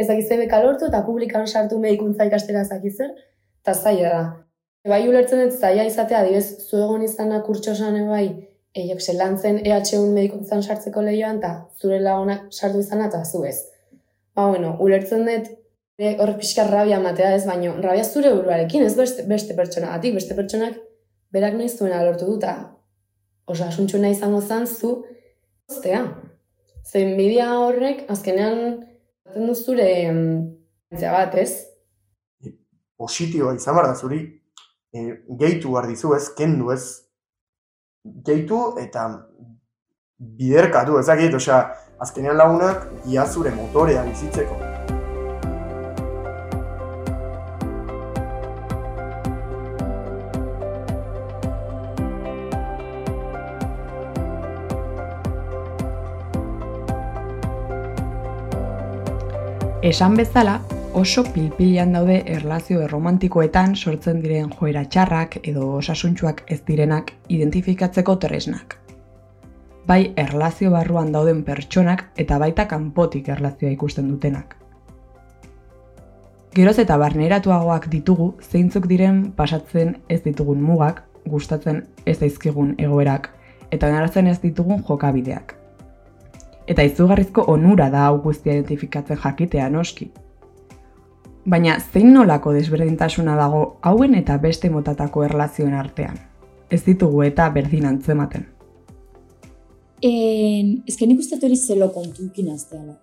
[0.00, 3.12] ezakize beka lortu, eta publikan sartu medikuntza ikastera ezakizer,
[3.60, 4.24] eta zaila da.
[4.80, 8.24] E, bai ulertzen dut zaila izatea, adibez, zu egon izanak kurtsosan bai,
[8.72, 13.58] e, jok, lantzen EH1 medikuntzan sartzeko lehioan, eta zure lagunak sartu izan eta zu ez.
[14.32, 15.52] Ba, bueno, ulertzen dut
[15.98, 20.76] hor pixka rabia matea ez, baino rabia zure buruarekin, ez beste, beste pertsonagatik, beste pertsonak
[21.32, 22.54] berak nahi zuena lortu duta.
[23.46, 25.04] Osa, asuntxu nahi izango zan zu,
[25.70, 26.02] ostea.
[26.86, 28.60] Zein bidea horrek, azkenean,
[29.26, 31.64] zaten du zure entzia bat, ez?
[32.96, 34.20] Positiboa izan behar da zuri,
[34.92, 35.08] e,
[35.40, 36.84] gehitu behar dizu ez, kendu ez,
[38.28, 39.08] gehitu eta
[40.38, 41.60] biderkatu ezakit, osea,
[42.00, 44.65] azkenean lagunak ia zure motorea bizitzeko.
[59.86, 60.62] Esan bezala,
[60.98, 68.74] oso pilpilan daude erlazio erromantikoetan sortzen diren joera txarrak edo osasuntxuak ez direnak identifikatzeko tresnak.
[69.86, 74.56] Bai erlazio barruan dauden pertsonak eta baita kanpotik erlazioa ikusten dutenak.
[76.58, 83.30] Geroz eta barneratuagoak ditugu zeintzuk diren pasatzen ez ditugun mugak, gustatzen ez daizkigun egoerak
[83.70, 85.54] eta onartzen ez ditugun jokabideak.
[86.66, 90.10] Eta izugarrizko onura da hau guztia identifikatzen jakitea noski.
[91.46, 96.18] Baina zein nolako desberdintasuna dago hauen eta beste motatako erlazioen artean?
[96.70, 98.48] Ez ditugu eta berdin antzematen.
[100.02, 102.96] En, ezken ikustat hori zelo kontukin azteala.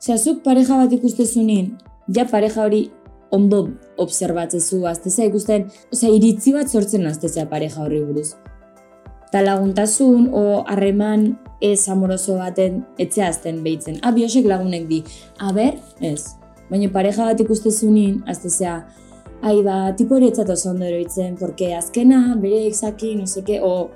[0.00, 1.74] Osea, zuk pareja bat ikustezunin,
[2.08, 2.86] ja pareja hori
[3.30, 3.60] ondo
[4.00, 8.32] obserbatzezu, azteza ikusten, osea, iritzi bat sortzen azteza pareja horri buruz.
[9.30, 14.00] Ta laguntasun o harreman ez amoroso baten etxeazten behitzen.
[14.02, 15.04] Ah, biosek lagunek di.
[15.54, 16.34] Ber, ez.
[16.70, 18.74] Baina pareja bat ikustezunin, aztezea,
[19.42, 23.90] ai ba, tipo hori etzatu ondo eroitzen, porque azkena, bere exaki, no seke, o...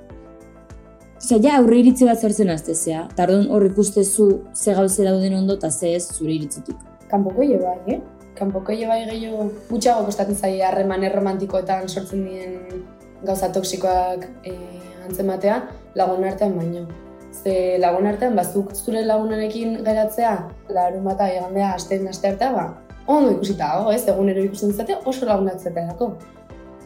[1.25, 3.07] Osea, ja, aurre iritzi bat zortzen aztezea.
[3.17, 6.77] Tardun hor ikustezu ze gauze dauden ondo eta ze ez zure iritzitik.
[7.09, 8.01] Kanpoko bai, eh?
[8.37, 12.85] Kanpoko bai gehiago gutxago kostatzen zai harreman erromantikoetan sortzen dien
[13.25, 15.63] gauza toksikoak eh, antzematea
[15.95, 16.87] lagun artean baino.
[17.35, 20.35] Ze lagun artean, bazuk zure lagunarekin geratzea,
[20.71, 22.67] larun bata egandea asteen aste artea, ba,
[23.07, 26.15] ondo ikusita dago, ez, egunero ikusten zate oso lagunak dago.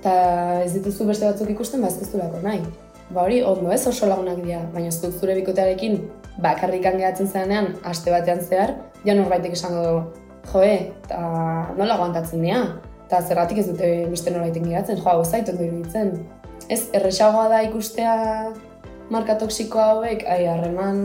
[0.03, 2.63] Ta ez dituzu beste batzuk ikusten, ba, ez nahi.
[3.11, 6.03] Ba hori, ondo ez oso lagunak dira, baina zuk zure bikotearekin
[6.45, 10.03] bakarrik geratzen zenean, aste batean zehar, ja norbaitek esango dugu,
[10.53, 11.21] joe, eta
[11.79, 12.61] nola aguantatzen dira,
[13.07, 16.13] eta zerratik ez dute beste norbaitek geratzen, joa, gozaitu ondo iruditzen.
[16.69, 18.15] Ez, erresagoa da ikustea
[19.11, 20.99] marka toksiko hauek, ai, harreman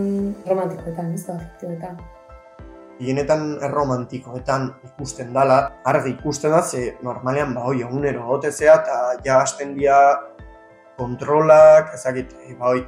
[0.48, 2.02] romantikoetan, ez da, afektioetan.
[3.04, 9.40] Hienetan erromantikoetan ikusten dala, argi ikusten da, ze normalean ba hoi egunero gotezea eta ja
[9.42, 9.98] hasten dira
[10.98, 12.84] kontrolak, ezagit, e, ba hoi,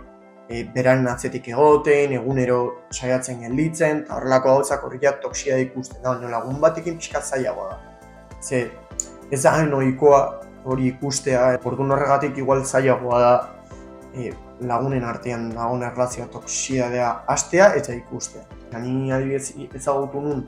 [0.50, 2.60] e, beraren atzetik egoten, egunero
[2.92, 7.80] saiatzen gelditzen, eta horrelako gauzak horri toksia ikusten da, baina lagun batekin pixka zailagoa da.
[8.42, 8.70] Ze,
[9.32, 13.34] ez da ohikoa hori ikustea, ordu horregatik igual zailagoa da
[14.16, 18.44] e, lagunen artean dagoen erlazioa toksia dea astea eta ikustea.
[18.82, 20.46] Ni adibidez ezagutu nun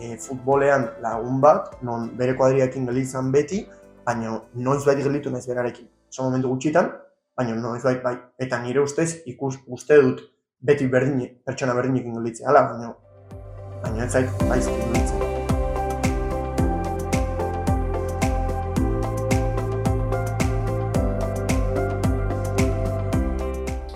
[0.00, 3.64] e, futbolean lagun bat, non bere kuadriakin gelitzen beti,
[4.06, 5.88] baina noiz baiti gelitu naiz berarekin.
[6.12, 6.92] Oso momentu gutxitan,
[7.36, 8.16] baina noiz bait bai.
[8.38, 10.22] Eta nire ustez ikus uste dut
[10.60, 12.48] beti berdin, pertsona berdinekin gelitzen.
[12.48, 12.94] Hala, baina,
[13.82, 15.35] baina ez zait baizki gelitzen.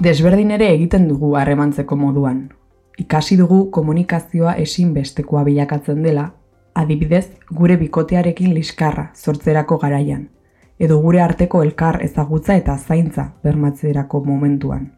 [0.01, 2.39] Desberdin ere egiten dugu harremantzeko moduan.
[3.03, 6.25] Ikasi dugu komunikazioa ezinbestekoa bilakatzen dela,
[6.75, 7.27] adibidez
[7.59, 10.23] gure bikotearekin liskarra sortzerako garaian,
[10.79, 14.89] edo gure arteko elkar ezagutza eta zaintza bermatzerako momentuan.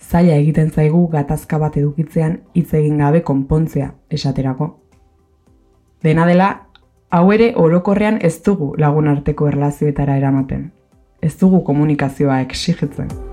[0.00, 4.70] Zaila egiten zaigu gatazka bat edukitzean hitz egin gabe konpontzea esaterako.
[6.02, 6.52] Dena dela,
[7.10, 10.70] hau ere orokorrean ez dugu lagun arteko erlazioetara eramaten.
[11.20, 13.27] Ez dugu komunikazioa exigitzen.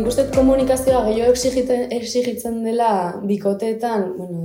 [0.00, 4.38] Nik uste komunikazioa gehiago exigitzen, exigitzen dela bikoteetan, bueno,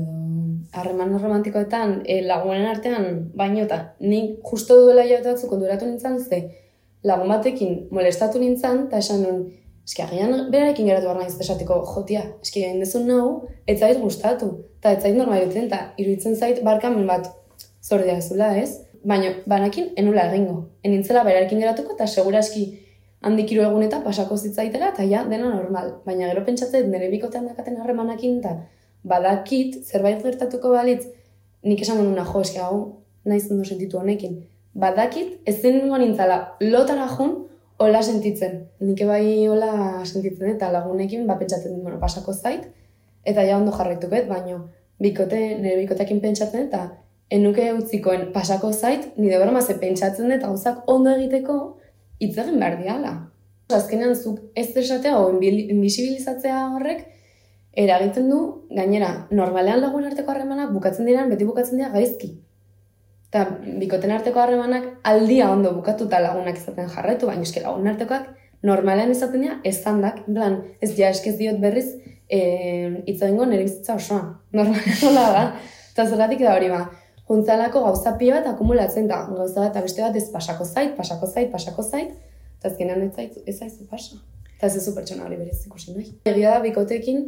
[0.76, 3.06] harreman romantikoetan, e, lagunen artean,
[3.40, 6.42] baino eta nik justo duela jauta batzuk konturatu nintzen, ze
[7.08, 9.42] lagun batekin molestatu nintzen, eta esan nun,
[9.88, 13.34] eski agian berarekin geratu behar nahiz esateko, jotia, eski egin dezun nahu,
[13.66, 17.32] ez zait gustatu, eta ez zait normalitzen, eta iruditzen zait barkamen bat
[17.80, 18.82] zordea zula, ez?
[19.08, 20.66] Baina, banakin, enula egingo.
[20.84, 22.74] Enintzela berarekin geratuko, eta segura eski
[23.22, 25.92] handik hiru egun eta pasako zitzaitela eta ja dena normal.
[26.06, 28.56] Baina gero pentsatzen nire bikotean dakaten harremanakin eta
[29.04, 31.06] badakit zerbait gertatuko balitz
[31.64, 32.78] nik esan nuna jo eski hau
[33.26, 34.44] naiz ondo sentitu honekin.
[34.74, 37.36] Badakit ez zen nengoan nintzala lotara jun
[37.80, 38.66] hola sentitzen.
[38.80, 42.68] Nik bai hola sentitzen eta lagunekin ba pentsatzen bueno, pasako zait
[43.26, 44.68] eta ja ondo jarraituket, baino
[45.02, 46.84] bikote, nire bikotekin pentsatzen eta
[47.34, 51.78] enuke utzikoen pasako zait, nire broma ze pentsatzen dut gauzak ondo egiteko,
[52.20, 53.14] hitz egin behar diala.
[53.76, 57.06] Azkenean zuk ez esatea o invisibilizatzea horrek
[57.76, 58.40] eragiten du,
[58.72, 62.32] gainera, normalean lagun arteko harremanak bukatzen diren, beti bukatzen dira gaizki.
[63.30, 63.44] Eta
[63.82, 68.30] bikoten arteko harremanak aldia ondo bukatuta lagunak izaten jarraitu, baina eski lagun artekoak
[68.66, 71.88] normalean izaten dira ez zandak, plan, ez ja eskez diot berriz
[72.30, 74.22] eh, e, egingo nire bizitza osoa.
[74.56, 75.48] Normalean da.
[75.92, 76.86] Eta zergatik da hori ba,
[77.30, 81.52] juntzalako gauza pila bat akumulatzen da, gauza bat, beste bat ez pasako zait, pasako zait,
[81.52, 82.14] pasako zait,
[82.60, 84.22] eta azkenean ez zait, ez zait, pasa.
[84.56, 86.12] Eta ez ez pertsona hori berez ikusi nahi.
[86.32, 87.26] Egia da, bikotekin,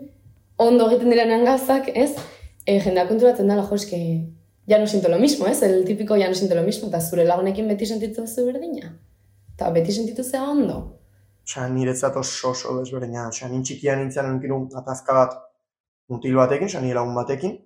[0.64, 2.12] ondo egiten direnean gauzak, ez?
[2.66, 4.00] E, jendea konturatzen dela, jo, eske,
[4.68, 5.62] ya no siento lo mismo, ez?
[5.64, 8.94] El típico ya no siento lo mismo, eta zure lagunekin beti sentitu zu berdina.
[9.56, 11.00] Eta beti sentitu zea ondo.
[11.48, 13.30] Osa, niretzat oso oso desberdina.
[13.30, 15.38] Osa, nintxikia nintzen nintzen atazka bat
[16.12, 17.58] mutil batekin, osa, nire lagun batekin,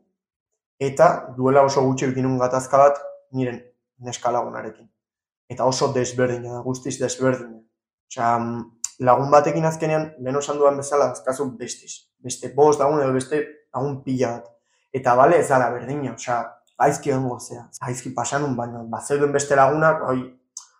[0.81, 3.01] eta duela oso gutxi bikinun gatazka bat
[3.37, 3.61] niren
[4.01, 4.87] neska lagunarekin.
[5.51, 7.59] Eta oso desberdina da, guztiz desberdina.
[8.09, 8.31] Osea,
[9.05, 12.07] lagun batekin azkenean, lehen osan duan bezala, azkazu bestiz.
[12.23, 13.43] Beste bost lagun edo beste
[13.75, 14.49] lagun pila bat.
[14.93, 16.41] Eta bale ez dara berdina, osea,
[16.81, 17.67] gaizki egon gozea.
[17.85, 20.19] Gaizki pasanun, baina bazeuden beste lagunak, hoi,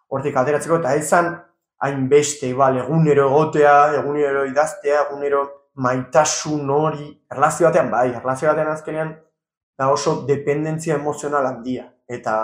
[0.09, 1.33] hortik ateratzeko, eta ezan
[1.81, 5.45] hain beste, bale, egunero egotea, egunero idaztea, egunero
[5.81, 9.13] maitasun hori, erlazio batean, bai, erlazio batean azkenean,
[9.81, 11.87] da oso dependentzia emozional handia.
[12.05, 12.35] Eta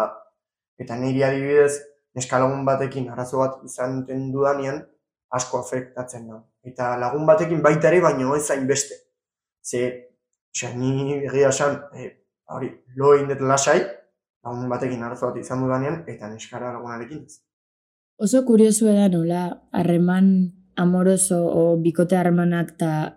[0.82, 1.73] eta niri adibidez,
[2.17, 4.82] neska lagun batekin arazo bat izan den dudanean,
[5.38, 6.41] asko afektatzen da.
[6.65, 8.97] Eta lagun batekin baita ere, baino ez zain beste.
[9.62, 9.84] Ze,
[10.54, 12.10] xa, ni egia esan, e,
[12.58, 13.80] hori, lo egin lasai,
[14.45, 17.41] lagun batekin arazo bat izan dudanean, eta neskara lagunarekin ez.
[18.17, 19.43] Oso kuriosu da nola,
[19.78, 20.32] harreman
[20.78, 23.16] amoroso o bikote harremanak eta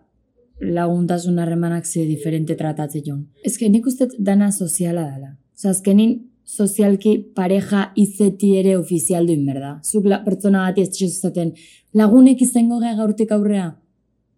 [0.61, 3.27] laguntasun harremanak ze diferente tratatzen joan.
[3.45, 5.37] Ez nik uste dana soziala dela.
[5.55, 9.79] Osa, azkenin sozialki pareja izeti ere ofizial duin berda.
[9.83, 11.53] Zuk la, pertsona bat ez zaten
[11.95, 13.75] lagunek izango gara gaurtik aurrea.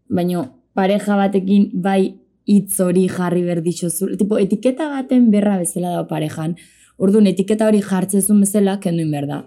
[0.08, 2.14] Baina pareja batekin bai
[2.46, 4.10] hitz hori jarri berdixo zu.
[4.16, 6.56] Tipo, etiketa baten berra bezala da parejan.
[6.98, 9.42] Orduan, etiketa hori jartzezun bezala kenduin berda.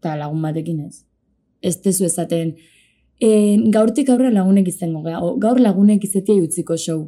[0.00, 1.04] Eta lagun batekin ez.
[1.62, 2.54] Ez tezu ezaten,
[3.20, 3.30] e,
[3.70, 7.00] gaurtik aurre lagunek izango gara, gaur lagunek izetia utziko show.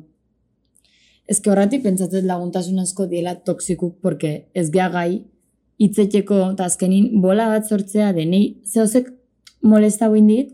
[1.27, 5.22] Ez horretik pentsatzen laguntasun asko diela toksikuk, porque ez gea gai,
[5.83, 9.09] itzeteko eta azkenin bola bat sortzea denei, zehozek
[9.62, 10.53] molesta guin dit,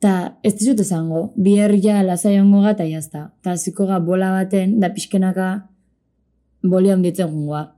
[0.00, 4.78] eta ez dizut esango, biher ja lasai ongo gata jazta, eta ziko ga bola baten,
[4.80, 5.52] da pixkenaka
[6.62, 7.68] boli handitzen gungoa.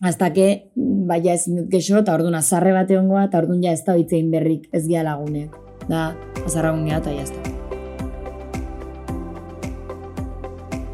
[0.00, 3.82] Hasta que, baina ez dut gexo, eta orduan azarre bate ongoa, eta orduan ja ez
[3.84, 3.96] da
[4.32, 6.12] berrik ez gea lagunek da
[6.44, 7.40] azarragun geha eta jazta.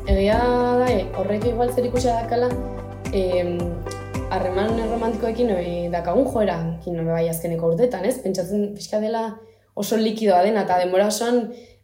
[0.07, 2.49] Egia da, eh, horrek igual zer ikusia dakala,
[4.35, 8.19] harreman eh, romantikoekin eh, dakagun joera, kin bai azkeneko urtetan, ez?
[8.23, 9.25] Pentsatzen pixka dela
[9.75, 11.41] oso likidoa dena, eta denbora osoan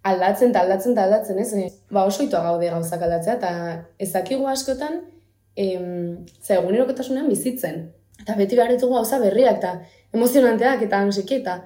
[0.07, 1.73] aldatzen eta aldatzen eta aldatzen, ez?
[1.91, 3.51] Ba oso itoa gaude gauzak aldatzea, eta
[4.07, 5.01] ezakigu askotan,
[5.57, 7.83] em, za egunerokotasunean bizitzen.
[8.21, 9.81] Eta beti behar ditugu gauza berriak, eta
[10.15, 11.61] emozionanteak, eta nosiki, eta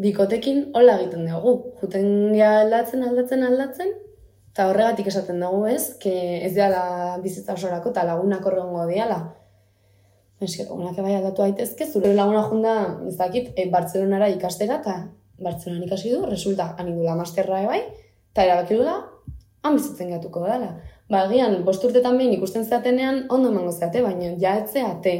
[0.00, 1.54] bikotekin hola egiten dugu.
[1.82, 3.92] Juten ja aldatzen, aldatzen, aldatzen,
[4.52, 6.14] eta horregatik esaten dugu ez, que
[6.46, 9.20] ez dela bizitza osorako eta lagunak horrengo diala.
[10.42, 12.74] Eske, lagunak bai aldatu daitezke, zure laguna junda,
[13.08, 14.96] ez dakit, e, Bartzelonara ikastera, eta
[15.42, 17.80] Bartzelonan ikasi du, resulta, anidula masterra bai,
[18.34, 18.98] eta erabaki dula,
[19.64, 20.74] han bizitzen gatuko dela.
[21.10, 25.14] Ba, egian, bost urtetan behin ikusten zeatenean, ondo emango zeate, baina ja etzeate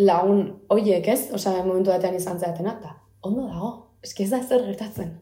[0.00, 3.70] lagun hoiek ez, osea, momentu batean izan zeatenak, eta ondo dago,
[4.02, 5.14] eski ez da zer gertatzen.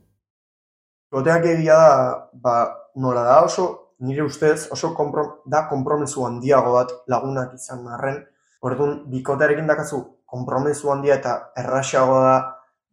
[1.13, 1.93] Goteak egia da,
[2.33, 2.57] ba,
[2.97, 3.69] nola da oso,
[3.99, 8.21] nire ustez, oso kompro, da kompromesu handiago bat lagunak izan arren,
[8.61, 12.35] Orduan, bikotearekin dakazu konpromesu handia eta erraxago da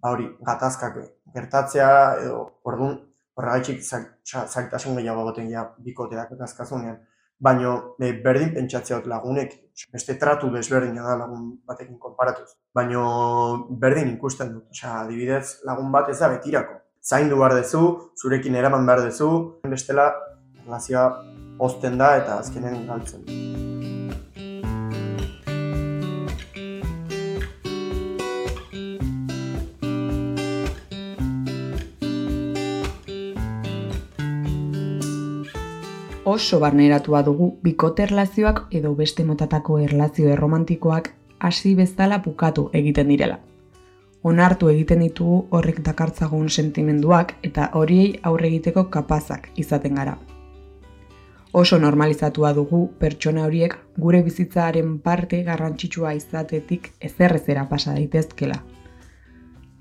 [0.01, 0.99] ba hori, gatazkak
[1.33, 1.89] gertatzea
[2.21, 2.99] edo orduan
[3.35, 6.99] horregaitzik zailtasun gehiago goten ja bikoteak gatazkazunean.
[7.39, 9.53] Baina e, berdin pentsatzea lagunek,
[9.91, 12.55] beste tratu desberdina da lagun batekin konparatuz.
[12.73, 13.03] Baina
[13.69, 16.79] berdin ikusten dut, osea, adibidez lagun bat ez da betirako.
[17.05, 17.83] Zaindu behar dezu,
[18.17, 19.29] zurekin eraman behar dezu,
[19.67, 20.09] bestela
[20.63, 21.05] relazioa
[21.59, 23.64] posten da eta azkenen galtzen.
[36.35, 41.05] Oso barneratua dugu bikote erlazioak edo beste motatako erlazio erromantikoak
[41.39, 43.37] hasi bezala bukatu egiten direla.
[44.31, 50.17] Onartu egiten ditugu horrek dakartzagun sentimenduak eta horiei aurre egiteko kapazak izaten gara.
[51.53, 53.77] Oso normalizatua dugu pertsona horiek
[54.07, 58.59] gure bizitzaaren parte garrantzitsua izatetik ezerrezera pasa daitezkela.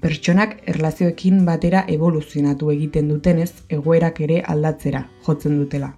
[0.06, 3.50] Pertsonak erlazioekin batera evoluzionatu egiten dutenez
[3.80, 5.94] egoerak ere aldatzera jotzen dutela.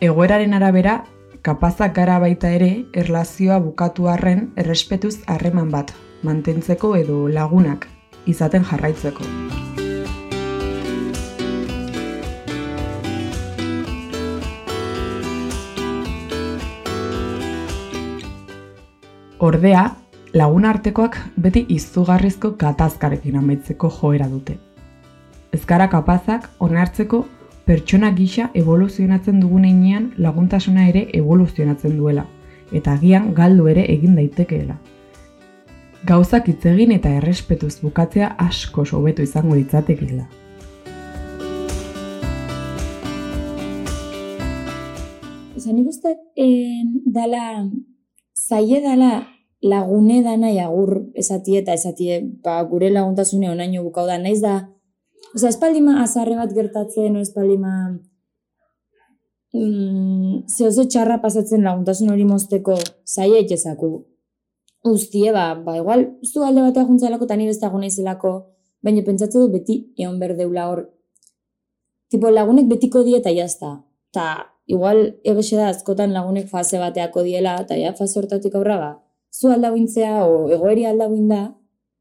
[0.00, 1.04] Egoeraren arabera,
[1.46, 5.92] kapazak gara baita ere, erlazioa bukatu arren errespetuz harreman bat,
[6.26, 7.86] mantentzeko edo lagunak,
[8.26, 9.22] izaten jarraitzeko.
[19.38, 19.84] Ordea,
[20.34, 24.58] lagun artekoak beti izugarrizko katazkarekin amaitzeko joera dute.
[25.54, 27.24] Ezkara kapazak onartzeko
[27.64, 32.26] pertsona gisa evoluzionatzen dugun einean laguntasuna ere evoluzionatzen duela,
[32.72, 34.76] eta agian galdu ere egin daitekeela.
[36.04, 40.26] Gauzak hitz egin eta errespetuz bukatzea asko sobetu izango ditzatekeela.
[45.56, 46.12] Zan ikuste,
[47.08, 47.64] dala,
[48.36, 49.22] zaie dala
[49.64, 54.58] lagune dana jagur esatie eta esatie, ba, gure laguntasune onaino bukau da, naiz da,
[55.34, 57.70] Osa, espaldima azarre bat gertatzen, espaldima
[59.50, 63.90] mm, zehoze txarra pasatzen laguntasun hori mozteko zaila itezaku.
[64.86, 68.32] Uztie, ba, ba, igual, zu alde batea juntzelako eta ni beste agona izelako,
[68.84, 70.84] baina pentsatzen du beti egon berdeula hor.
[72.14, 73.72] Tipo, lagunek betiko die eta jazta.
[74.14, 74.28] Ta,
[74.70, 78.94] igual, egexe da, azkotan lagunek fase bateako diela, eta ja, fase hortatik aurra ba.
[79.34, 81.44] Zu aldauintzea, o egoeri aldauin da,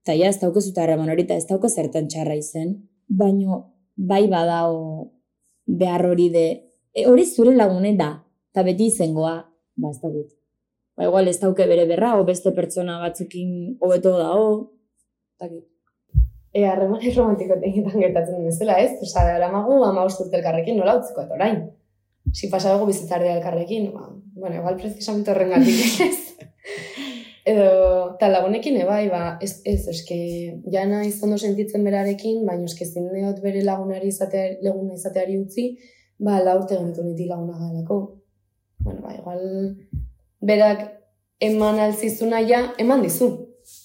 [0.05, 2.75] eta ja, ez daukezu eta hori, eta ez dauko zertan txarra izen
[3.17, 3.59] baino
[3.95, 5.11] bai badao
[5.65, 6.45] behar hori de,
[6.93, 8.09] e, hori zure lagune da,
[8.51, 9.35] eta beti izangoa,
[9.75, 10.31] ba ez da gut.
[10.97, 14.49] Ba igual ez dauke bere berra, o beste pertsona batzukin hobeto da, o,
[15.37, 15.49] eta.
[16.53, 18.99] E, harreman romantiko tegitan gertatzen den bezala, ez?
[19.01, 21.63] Osa, da, eramagu, ama usturte elkarrekin nola utziko, eta orain.
[22.33, 26.32] Si pasa dugu bizitzardea elkarrekin, ba, bueno, igual precisamente horren ez.
[27.43, 27.63] Edo,
[28.15, 30.17] eta lagunekin ebai, ba, ez, ez, eske,
[30.71, 35.65] jana izondo sentitzen berarekin, baina eske zindeot bere lagunari izatea, laguna izateari utzi,
[36.23, 37.99] ba, laurte gentu niti laguna galako.
[38.79, 39.43] Bueno, ba, igual,
[40.39, 40.85] berak
[41.43, 43.29] eman alzizuna ja, eman dizu.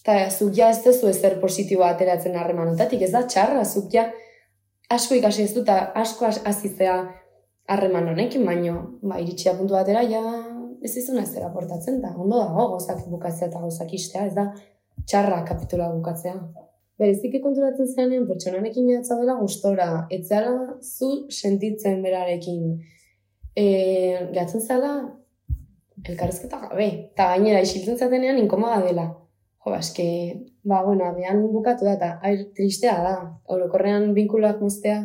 [0.03, 4.09] Eta zuk ja ez dezu ezer positiboa ateratzen harremanotatik, ez da txarra, zuk ja
[4.91, 6.99] asko ikasi ez dut, asko azizea
[7.69, 10.23] harreman honekin, baino, ba, iritsia puntu batera, ja,
[10.83, 14.53] ez izuna ez portatzen da, ondo dago gozak bukatzea eta gozak istea, ez da
[15.07, 16.35] txarra kapitula bukatzea.
[16.99, 22.81] Berezik konturatzen zenean pertsonanekin jatza dela gustora, etzara zu sentitzen berarekin.
[23.55, 23.67] E,
[24.35, 24.93] gatzen zela,
[26.05, 29.07] elkarrezketa gabe, eta gainera isiltzen zatenean inkomoda dela.
[29.65, 30.09] Jo, eske,
[30.67, 33.15] ba, bueno, abian bukatu da, eta air, tristea da,
[33.55, 35.01] orokorrean binkuloak moztea,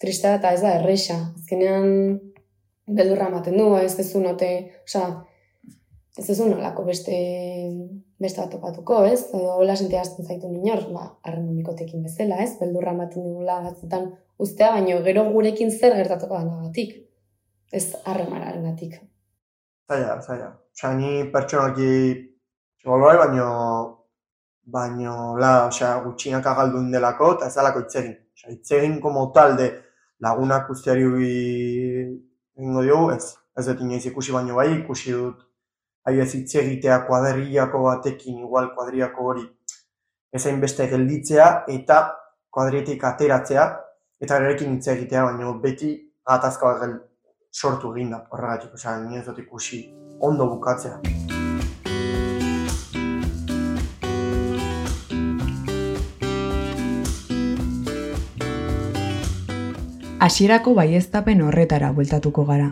[0.00, 1.18] tristea da, eta ez da, erresa.
[1.36, 1.90] Azkenean,
[2.86, 4.50] beldurra ematen du, ez dezu note,
[4.84, 5.04] oza,
[6.18, 7.16] ez dezu nolako beste,
[8.20, 9.20] beste bat topatuko, ez?
[9.32, 11.48] Edo hola sentia azten zaitu minor, ba, arren
[12.04, 12.58] bezala, ez?
[12.60, 16.94] Beldurra ematen digula batzutan ustea, baino gero gurekin zer gertatuko da nagatik,
[17.72, 19.00] ez harremararen gatik.
[19.88, 20.52] Zaila, zaila.
[20.74, 21.90] Osa, ni pertsonaki
[22.84, 23.48] goloi, baino,
[24.64, 28.14] baino, la, osa, gutxinak agaldu indelako, eta ez dalako itzegin.
[28.34, 29.70] Osa, itzegin como talde
[30.24, 31.04] lagunak usteari
[32.58, 33.34] egingo diogu, ez.
[33.58, 35.42] Ez dut inoiz ikusi baino bai, ikusi dut
[36.10, 39.44] ez hitz egitea kuadrillako batekin, igual kuadrillako hori,
[40.32, 42.00] ezain beste gelditzea eta
[42.50, 43.66] kuadrietik ateratzea,
[44.20, 45.94] eta erekin hitz egitea, baina beti
[46.26, 47.00] gatazka bat
[47.54, 49.84] sortu egin da, horregatik, osea, ni ez dut ikusi
[50.20, 51.23] ondo bukatzea.
[60.20, 62.68] Hasierako baieztapen horretara bueltatuko gara.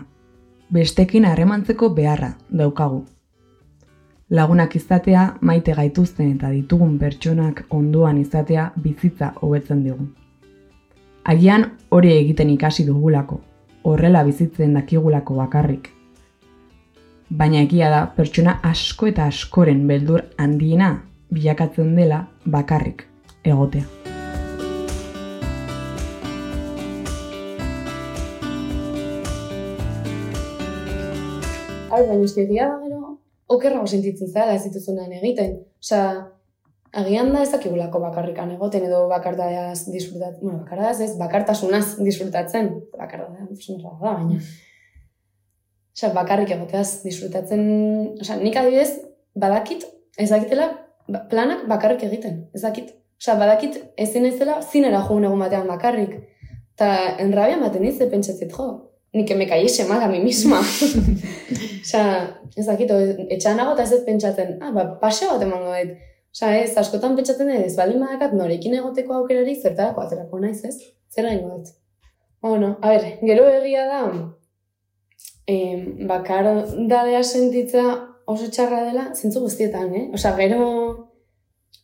[0.71, 3.03] Bestekin harremantzeko beharra daukagu.
[4.29, 10.07] Lagunak izatea, maite gaituzten eta ditugun pertsonak onduan izatea bizitza hobetzen digu.
[11.23, 13.41] Agian hori egiten ikasi dugulako,
[13.83, 15.89] horrela bizitzen dakigulako bakarrik.
[17.29, 20.93] Baina egia da pertsona asko eta askoren beldur handiena
[21.33, 23.05] bilakatzen dela bakarrik
[23.43, 24.02] egotea.
[31.93, 32.99] Hau, baina uste egia da gero,
[33.53, 35.59] okerrago sentitzen zara ez dituzunan egiten.
[35.83, 36.05] Osea,
[37.01, 42.71] agian da ez dakigulako bakarrikan egoten edo bakartadaz disfrutatzen, bueno, bakartadaz ez, bakartasunaz disfrutatzen.
[42.97, 44.39] Bakartadaz, da, baina.
[45.93, 47.61] Osea, bakarrik egoteaz disfrutatzen,
[48.23, 49.03] osea, nik adibidez,
[49.45, 49.85] badakit,
[50.17, 50.71] ez dakitela,
[51.05, 52.89] ba, planak bakarrik egiten, ez dakit.
[53.21, 56.17] Osea, badakit ezin ez dela zinera joan egun batean bakarrik.
[56.73, 56.89] Ta
[57.21, 58.71] enrabia maten ez, pentsatzit jo,
[59.13, 60.59] ni que me cayese mal a mi misma.
[61.83, 62.91] Osea, ez dakit,
[63.35, 65.99] etxan nago eta ez dut pentsatzen, ah, ba, paseo bat emango dut.
[66.33, 70.79] Osea, ez, askotan pentsatzen dut, ez baldin badakat norekin egoteko aukerari zertarako aterako naiz, ez?
[71.13, 71.69] Zer nahi dut.
[72.41, 74.01] Bueno, a ber, gero egia da,
[75.47, 75.77] eh,
[76.09, 76.49] bakar
[76.89, 77.85] dadea sentitza
[78.25, 80.05] oso txarra dela, zintzu guztietan, eh?
[80.17, 80.65] Osea, gero,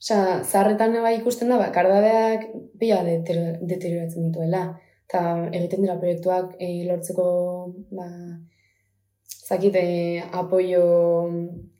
[0.02, 2.50] osea, zarretan bai ikusten da, bakar dadeak
[2.82, 4.80] bila deterioratzen dituela
[5.10, 7.26] eta egiten dira proiektuak e, lortzeko
[7.98, 8.06] ba,
[9.26, 10.84] zakit, e, apoio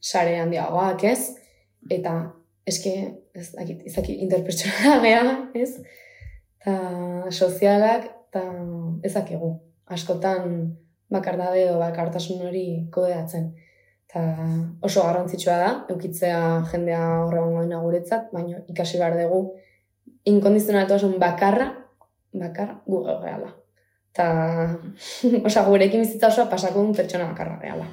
[0.02, 1.36] sare handiagoak, ez?
[1.94, 2.16] Eta
[2.66, 2.94] eske,
[3.38, 5.76] ez dakit, izaki interpertsonala ez?
[6.58, 8.44] Eta sozialak, eta
[9.06, 9.52] ezakigu.
[9.94, 10.74] Askotan
[11.14, 13.52] bakardabe edo bakartasun hori kodeatzen.
[14.10, 14.24] Eta
[14.82, 19.44] oso garrantzitsua da, eukitzea jendea horregon dena guretzat, baina ikasi behar dugu
[20.30, 21.70] inkondizionaltasun bakarra
[22.34, 23.54] bakar gu gehala.
[24.14, 24.28] Ta,
[25.48, 27.88] osea, gurekin bizitza osoa pasako un pertsona bakarra gehala.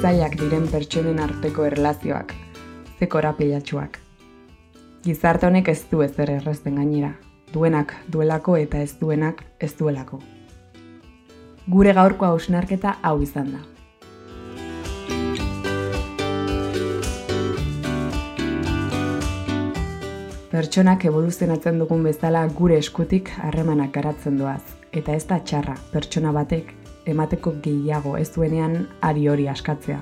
[0.00, 2.32] Zaiak diren pertsonen arteko erlazioak,
[2.98, 3.98] zekora pilatxuak.
[5.04, 7.12] Gizarte honek ez du ezer errezten gainera,
[7.52, 10.20] duenak duelako eta ez duenak ez duelako.
[11.70, 13.60] Gure gaurko hausnarketa hau izan da.
[20.50, 26.74] Pertsonak evoluzionatzen dugun bezala gure eskutik harremanak garatzen doaz, eta ez da txarra pertsona batek
[27.06, 30.00] emateko gehiago ez duenean ari hori askatzea.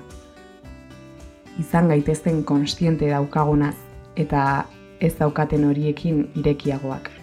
[1.61, 3.77] Izan gaitezten konstiente daukagunaz,
[4.17, 4.65] eta
[5.01, 7.18] ez daukaten horiekin irekiagoak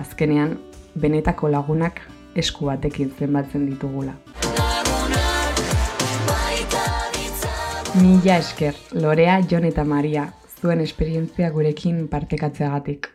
[0.00, 0.58] azkenean,
[0.94, 2.00] benetako lagunak
[2.38, 4.14] esku batekin zenbatzen ditugula.
[7.98, 10.28] Mila esker, Lorea, Jon eta Maria,
[10.60, 13.08] zuen esperientzia gurekin partekatzeagatik.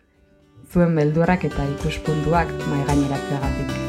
[0.73, 3.79] Zuen beldurrak eta ikuspuntuak mai gaineratzeagatik.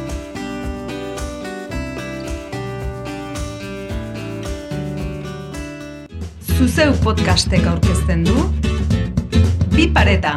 [6.55, 8.45] Zuzeu podcastek aurkezten du
[9.75, 10.37] Bi pareta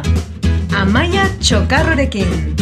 [0.76, 2.56] Amaia Txokarrorekin.